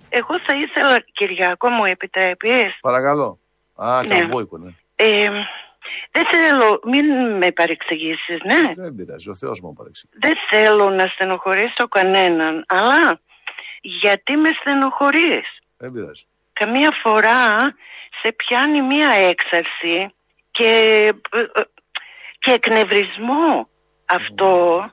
[0.09, 3.37] Εγώ θα ήθελα, Κυριακό, μου επιτρέπεις; Παρακαλώ.
[3.75, 4.19] Α, Ναι.
[4.19, 4.71] καμπόικο, ναι.
[4.95, 5.29] Ε,
[6.11, 8.73] Δεν θέλω, μην με παρεξηγήσεις, ναι.
[8.75, 10.13] Δεν πειράζει, ο Θεός μου παρεξηγεί.
[10.19, 13.19] Δεν θέλω να στενοχωρήσω κανέναν, αλλά
[13.81, 15.47] γιατί με στενοχωρείς;
[15.77, 16.23] Δεν πειράζει.
[16.53, 17.57] Καμία φορά
[18.21, 20.13] σε πιάνει μία έξαρση
[20.51, 21.13] και,
[22.39, 23.67] και εκνευρισμό.
[24.05, 24.83] Αυτό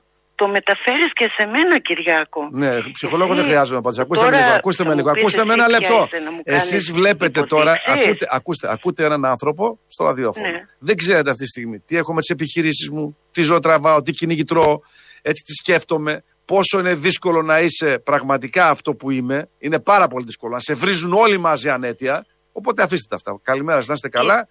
[0.41, 2.41] το μεταφέρεις και σε μένα Κυριάκο.
[2.51, 4.01] Ναι, ψυχολόγο δεν χρειάζομαι να απαντήσω.
[4.01, 5.11] Ακούστε τώρα με λίγο, ακούστε θα με μου λίγο.
[5.11, 6.07] πεις Ακούστε με εσύ ένα ποια λεπτό.
[6.07, 8.09] είσαι να μου κάνεις Εσείς βλέπετε τώρα, υποδείξεις.
[8.09, 10.47] ακούτε, ακούστε, ακούτε έναν άνθρωπο στο ραδιόφωνο.
[10.47, 10.61] Ναι.
[10.79, 14.11] Δεν ξέρετε αυτή τη στιγμή τι έχω με τις επιχειρήσεις μου, τι ζω τραβάω, τι
[14.11, 14.79] κυνήγι τρώω,
[15.21, 16.23] έτσι τι σκέφτομαι.
[16.45, 19.49] Πόσο είναι δύσκολο να είσαι πραγματικά αυτό που είμαι.
[19.59, 20.53] Είναι πάρα πολύ δύσκολο.
[20.53, 22.25] Να σε βρίζουν όλοι μαζί ανέτεια.
[22.51, 23.39] Οπότε αφήστε τα αυτά.
[23.43, 24.37] Καλημέρα, σας, να είστε καλά.
[24.39, 24.47] Ε,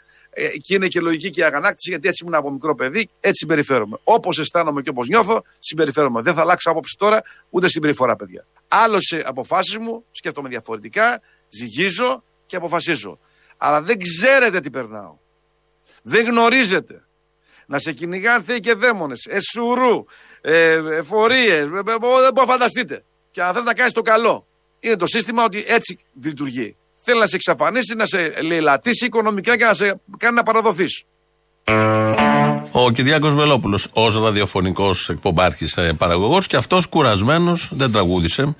[0.62, 3.98] και είναι και λογική και η αγανάκτηση, γιατί έτσι ήμουν από μικρό παιδί, έτσι συμπεριφέρομαι.
[4.04, 6.22] Όπω αισθάνομαι και όπω νιώθω, συμπεριφέρομαι.
[6.22, 8.46] Δεν θα αλλάξω άποψη τώρα, ούτε συμπεριφορά, παιδιά.
[8.68, 13.18] Άλλωσε αποφάσει μου, σκέφτομαι διαφορετικά, ζυγίζω και αποφασίζω.
[13.56, 15.16] Αλλά δεν ξέρετε τι περνάω.
[16.02, 17.04] Δεν γνωρίζετε.
[17.66, 20.04] Να σε κυνηγάνε θεοί και δαίμονε, εσουρού,
[20.40, 23.04] ε, εφορίε, δεν μπορείτε να φανταστείτε.
[23.30, 24.46] Και αν θε να κάνει το καλό,
[24.80, 26.76] είναι το σύστημα ότι έτσι λειτουργεί.
[27.10, 31.04] Θέλει να σε εξαφανίσει, να σε λαιλατίσει οικονομικά και να σε κάνει να παραδοθείς.
[32.70, 38.56] Ο Κυριάκος Βελόπουλος, ως ραδιοφωνικός εκπομπάρχης ε, παραγωγός, και αυτός κουρασμένος δεν τραγούδισε.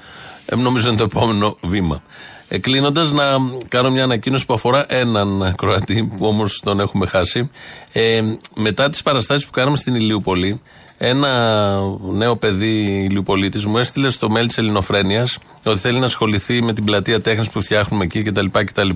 [0.46, 2.03] Ε, νομίζω είναι το επόμενο βήμα.
[2.48, 3.24] Ε, Κλείνοντας, να
[3.68, 7.51] κάνω μια ανακοίνωση που αφορά έναν Κροατή, που όμως τον έχουμε χάσει.
[7.92, 8.20] Ε,
[8.55, 10.61] μετά τις παραστάσεις που κάναμε στην Ηλιούπολη,
[11.03, 11.80] ένα
[12.12, 16.84] νέο παιδί Ηλιουπολίτη μου έστειλε στο mail της Ελληνοφρένειας ότι θέλει να ασχοληθεί με την
[16.84, 18.46] πλατεία τέχνης που φτιάχνουμε εκεί κτλ.
[18.51, 18.88] κτλ.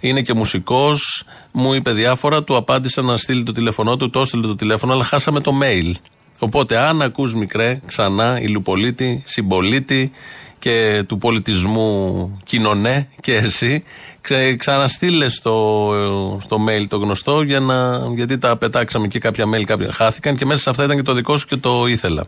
[0.00, 4.46] Είναι και μουσικός, μου είπε διάφορα, του απάντησα να στείλει το τηλέφωνό του, το έστειλε
[4.46, 5.92] το τηλέφωνο, αλλά χάσαμε το mail.
[6.38, 10.12] Οπότε, αν ακούς μικρέ, ξανά, Ηλιουπολίτη, συμπολίτη
[10.58, 13.84] και του πολιτισμού κοινωνέ και εσύ,
[14.20, 19.62] ξε, ξαναστείλες στο, στο mail το γνωστό για να, γιατί τα πετάξαμε και κάποια mail
[19.64, 22.26] κάποια χάθηκαν και μέσα σε αυτά ήταν και το δικό σου και το ήθελα.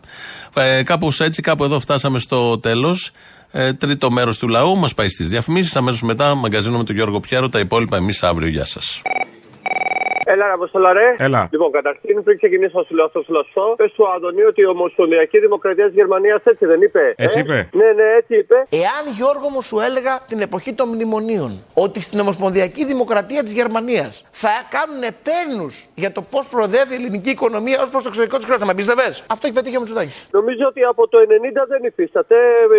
[0.53, 3.11] Ε, κάπως έτσι, κάπου εδώ φτάσαμε στο τέλος.
[3.51, 5.75] Ε, τρίτο μέρος του λαού μας πάει στις διαφημίσεις.
[5.75, 7.49] Αμέσως μετά μαγκαζίνο με τον Γιώργο Πιέρο.
[7.49, 8.47] Τα υπόλοιπα εμείς αύριο.
[8.47, 9.01] Γεια σας.
[10.25, 11.15] Έλα, ρε Αποστολά, ρε.
[11.17, 11.47] Έλα.
[11.51, 14.65] Λοιπόν, καταρχήν, πριν ξεκινήσω να σου λέω αυτό σου λαστό, πες του Αντωνίου ότι η
[14.65, 17.13] Ομοσπονδιακή Δημοκρατία της Γερμανίας έτσι δεν είπε.
[17.17, 17.69] Έτσι ε; είπε.
[17.73, 18.55] Ναι, ναι, έτσι είπε.
[18.69, 24.25] Εάν Γιώργο μου σου έλεγα την εποχή των μνημονίων ότι στην Ομοσπονδιακή Δημοκρατία της Γερμανίας
[24.31, 28.45] θα κάνουν επένους για το πώς προοδεύει η ελληνική οικονομία ως προς το εξωτερικό της
[28.45, 29.07] χώρας, θα με πίστευε.
[29.33, 30.17] Αυτό έχει πετύχει ο Μητσοτάκης.
[30.31, 32.35] Νομίζω ότι από το 90 δεν υφίσταται.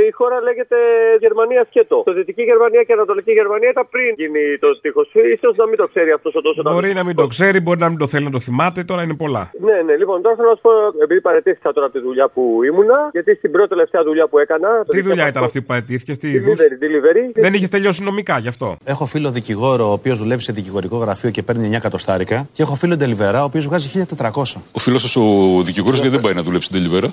[0.08, 0.76] Η χώρα λέγεται
[1.24, 2.02] Γερμανία σκέτο.
[2.04, 5.08] Το Δυτική Γερμανία και Ανατολική Γερμανία ήταν πριν γίνει το τείχος.
[5.40, 7.88] σω να μην το ξέρει αυτός ο τόσο Μπορεί να μην το ξέρει, μπορεί να
[7.88, 9.50] μην το θέλει να το θυμάται, τώρα είναι πολλά.
[9.68, 10.70] Ναι, ναι, λοιπόν, τώρα θέλω να σου πω,
[11.02, 14.68] επειδή παρετήθηκα τώρα από τη δουλειά που ήμουνα, γιατί στην πρώτη τελευταία δουλειά που έκανα.
[14.88, 17.22] Τι δουλειά ήταν αυτή που παραιτήθηκε, τι είδους; Delivery, delivery.
[17.34, 21.30] Δεν είχες τελειώσει νομικά γι' αυτό; Έχω φίλο δικηγόρο ο οποίος δουλεύει σε δικηγορικό γραφείο
[21.30, 22.48] και παίρνει 9 εκατοστάρικα.
[22.52, 24.62] Και έχω φίλο ντελιβερά ο οποίος βγάζει 1400.
[24.72, 27.08] Ο φίλος σα ο δικηγόρος γιατί δεν πάει να δουλέψει τελειβέρα.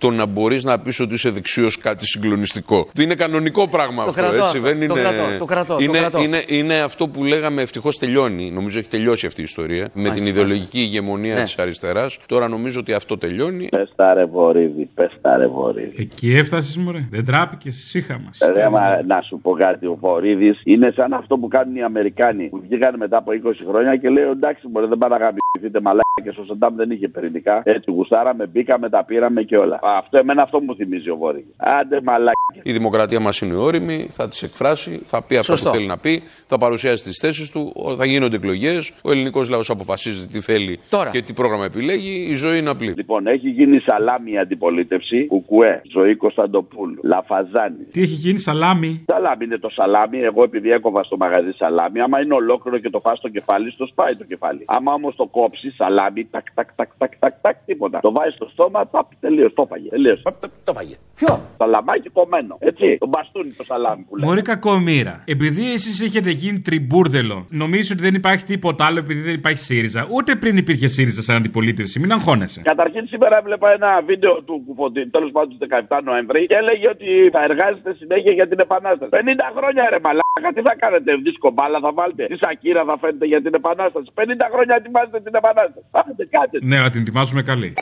[0.00, 2.88] Το να μπορείς να πεις ότι είσαι δεξιός κάτι συγκλονιστικό.
[3.00, 4.56] Είναι κανονικό πράγμα Το αυτό, κρατώ έτσι.
[4.56, 5.00] αυτό, Δεν το είναι...
[5.00, 6.22] κρατώ, το κρατώ, το είναι, κρατώ.
[6.22, 8.50] είναι, είναι αυτό που λέγαμε ευτυχώς τελειώνει.
[8.50, 9.88] Νομίζω έχει τελειώσει αυτή η ιστορία.
[9.94, 11.42] με την ιδεολογική ηγεμονία Ναι.
[11.42, 12.18] της αριστεράς.
[12.26, 13.68] Τώρα νομίζω ότι αυτό τελειώνει.
[13.70, 15.94] Πες τα ρε βορύδι, πες τα ρε βορύδι.
[15.98, 17.06] Εκεί έφτασες, μωρέ.
[17.10, 18.52] Δεν τράπηκες, ησύχα μα.
[18.56, 22.48] Ρε, μα, να σου πω κάτι, ο Βορύδης είναι σαν αυτό που κάνουν οι Αμερικάνοι
[22.48, 26.42] που βγήκαν μετά από 20 χρόνια και λέει εντάξει, μπορεί δεν πάνε να γαμπηθείτε μαλάκια.
[26.42, 27.62] Ο Σαντάμ δεν είχε πυρηνικά.
[27.64, 29.78] Έτσι, γουστάραμε, μπήκαμε, τα πήραμε και όλα.
[29.96, 31.54] Αυτό εμένα αυτό μου θυμίζει ο Βορύδη.
[31.56, 32.34] Άντε μαλάκια.
[32.62, 35.68] Η δημοκρατία μας είναι όρημη, θα τις εκφράσει, θα πει αυτό Σωστό.
[35.70, 38.92] που θέλει να πει, θα παρουσιάσει τις θέσεις του, ο- θα γίνονται εκλογές.
[39.02, 41.10] Ο ελληνικός λαός αποφασίζει τι θέλει Τώρα.
[41.10, 42.26] και τι πρόγραμμα επιλέγει.
[42.30, 42.92] Η ζωή είναι απλή.
[42.96, 45.26] Λοιπόν, έχει γίνει σαλάμι η αντιπολίτευση.
[45.26, 47.84] Κουκουέ, Ζωή Κωνσταντοπούλου, Λαφαζάνη.
[47.90, 50.18] Τι έχει γίνει, σαλάμι; Σαλάμι είναι το σαλάμι.
[50.18, 53.86] Εγώ επειδή έκοβα στο μαγαζί σαλάμι, άμα είναι ολόκληρο και το φας στο κεφάλι, στο
[53.86, 54.62] σπάει το κεφάλι.
[54.66, 58.00] Άμα όμως το κόψεις σαλάμι, τάκ, τάκ, τάκ, τάκ, τάκ, τάκ, τίποτα.
[58.00, 59.52] Το βάζεις στο στόμα, ταπ, τελείως.
[59.54, 59.88] Το φάγε.
[59.88, 60.22] Τελείως.
[60.64, 60.96] Το φάγε.
[61.14, 62.56] Ποιο; Σαλαμάκι κομμένο.
[62.58, 62.98] Έτσι.
[62.98, 64.28] Το μπαστούνι το σαλάμι που λέει.
[64.28, 65.22] Μωρή κακομήρα.
[65.24, 70.06] Επειδή εσείς έχετε γίνει τριμπούρδελο, νομίζω ότι δεν υπάρχει τίποτα άλλο επειδή δεν υπάρχει ΣΥΡΙΖΑ;
[70.10, 72.00] Ούτε πριν υπήρχε ΣΥΡΙΖΑ σαν αντιπολίτευση.
[72.00, 72.60] Μην αγχώνεσαι.
[72.64, 77.08] Καταρχήν σήμερα έβλεπα ένα βίντεο του Κουφοντή, τέλος πάντων του 17 Νοεμβρίου και έλεγε ότι
[77.32, 79.10] θα εργάζεται συνέχεια για την Επανάσταση.
[79.12, 79.16] 50
[79.56, 83.42] χρόνια ρε μαλάκα, τι θα κάνετε, δίσκο μπάλα θα βάλετε, τι σακύρα θα φαίνεται για
[83.42, 84.06] την Επανάσταση.
[84.14, 84.20] 50
[84.52, 85.86] χρόνια ετοιμάζετε την Επανάσταση.
[85.90, 86.58] Πάτε κάτε.
[86.62, 87.74] Ναι, αλλά την ετοιμάζουμε καλή.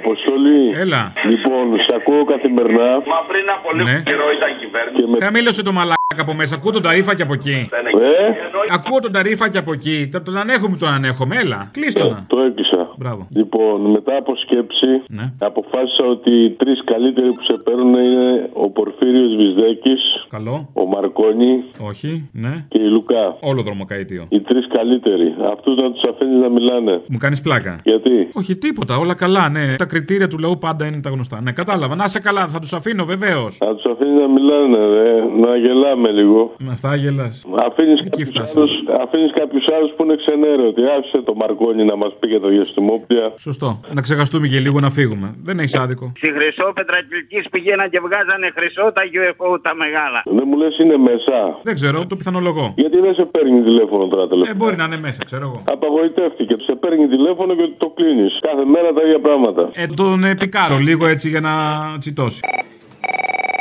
[0.00, 0.62] Αποστολή.
[0.84, 1.02] Έλα.
[1.32, 2.88] Λοιπόν, σε ακούω καθημερινά.
[3.12, 4.02] Μα πριν από λίγο Ναι.
[4.08, 4.96] καιρό ήταν κυβέρνηση.
[5.02, 5.16] Και με...
[5.24, 6.54] Χαμήλωσε το μαλάκι από μέσα.
[6.54, 7.68] Ακούω τον ταρίφα και από εκεί.
[8.00, 10.08] Ε, Ακούω τον ταρίφα και από εκεί.
[10.12, 11.36] Τα- Τον ανέχομαι, τον ανέχομαι.
[11.36, 12.24] Έλα, κλείστο να.
[12.28, 12.90] το έκλεισα.
[12.96, 13.26] Μπράβο.
[13.30, 15.32] Λοιπόν, μετά από σκέψη, Ναι.
[15.38, 19.94] αποφάσισα ότι οι τρεις καλύτεροι που σε παίρνουν είναι ο Πορφύριος Βυσδέκη,
[20.28, 20.68] Καλό.
[20.72, 22.64] ο Μαρκόνι Όχι, ναι.
[22.68, 23.36] και η Λουκά.
[23.40, 24.26] Όλο δρομοκαίτιο.
[24.28, 25.34] Οι τρεις καλύτεροι.
[25.52, 27.00] Αυτούς να τους αφήνεις να μιλάνε.
[27.08, 27.80] Μου κάνεις πλάκα.
[27.84, 29.76] Γιατί; Όχι τίποτα, όλα καλά, ναι.
[29.76, 31.40] Τα κριτήρια του λαού πάντα είναι τα γνωστά.
[31.42, 31.94] Ναι, κατάλαβα.
[31.94, 33.58] Να σε καλά, θα τους αφήνω βεβαίως.
[33.60, 35.12] Να τους αφήνεις να μιλάνε, ρε.
[35.46, 36.54] να γελάμε λίγο.
[36.58, 37.44] Με αυτά γελάς.
[37.68, 38.68] Αφήνεις κάποιους άλλου
[39.04, 40.82] αφήνεις κάποιους άλλους που είναι ξενέρωτοι.
[40.98, 43.32] Άφησε το Μαρκόνι να μας πει για το διαστημόπλια.
[43.38, 43.80] Σωστό.
[43.96, 45.34] Να ξεχαστούμε και λίγο να φύγουμε.
[45.42, 46.12] Δεν έχεις άδικο.
[46.16, 50.20] Στη Χρυσόπετρα Κυλκής πηγαίναν και βγάζανε χρυσό τα UFO τα μεγάλα.
[50.24, 51.36] Δεν μου λες είναι μέσα.
[51.62, 52.66] Δεν ξέρω, το πιθανολογώ.
[52.76, 54.54] Γιατί δεν σε παίρνει τηλέφωνο τώρα Ε, τελευταία.
[54.54, 55.62] μπορεί να είναι μέσα, ξέρω εγώ.
[55.74, 56.54] Απαγοητεύτηκε.
[56.68, 58.38] Σε παίρνει τηλέφωνο και το κλείνεις.
[58.40, 59.70] Κάθε μέρα τα ίδια πράγματα.
[59.72, 61.52] Ε, τον ε, πικάρω λίγο έτσι για να
[61.98, 62.40] τσιτώσει.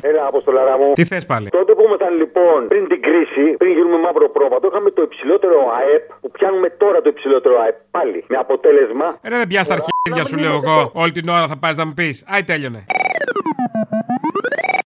[0.04, 0.94] Έλα, αποστολάρα μου.
[0.94, 4.90] Τι θες πάλι; Τότε που ήμασταν λοιπόν πριν την κρίση, πριν γίνουμε μαύρο πρόβατο, είχαμε
[4.92, 7.76] το υψηλότερο ΑΕΠ που πιάνουμε τώρα το υψηλότερο ΑΕΠ.
[7.92, 8.24] Πάλι.
[8.28, 9.18] Με αποτέλεσμα.
[9.22, 10.92] Ε, ρε, δεν πιάσει τα αρχίδια σου, λέω εγώ.
[10.94, 12.26] Όλη την ώρα θα πα να μου πεις.
[12.28, 12.86] Άι, τέλειωνε.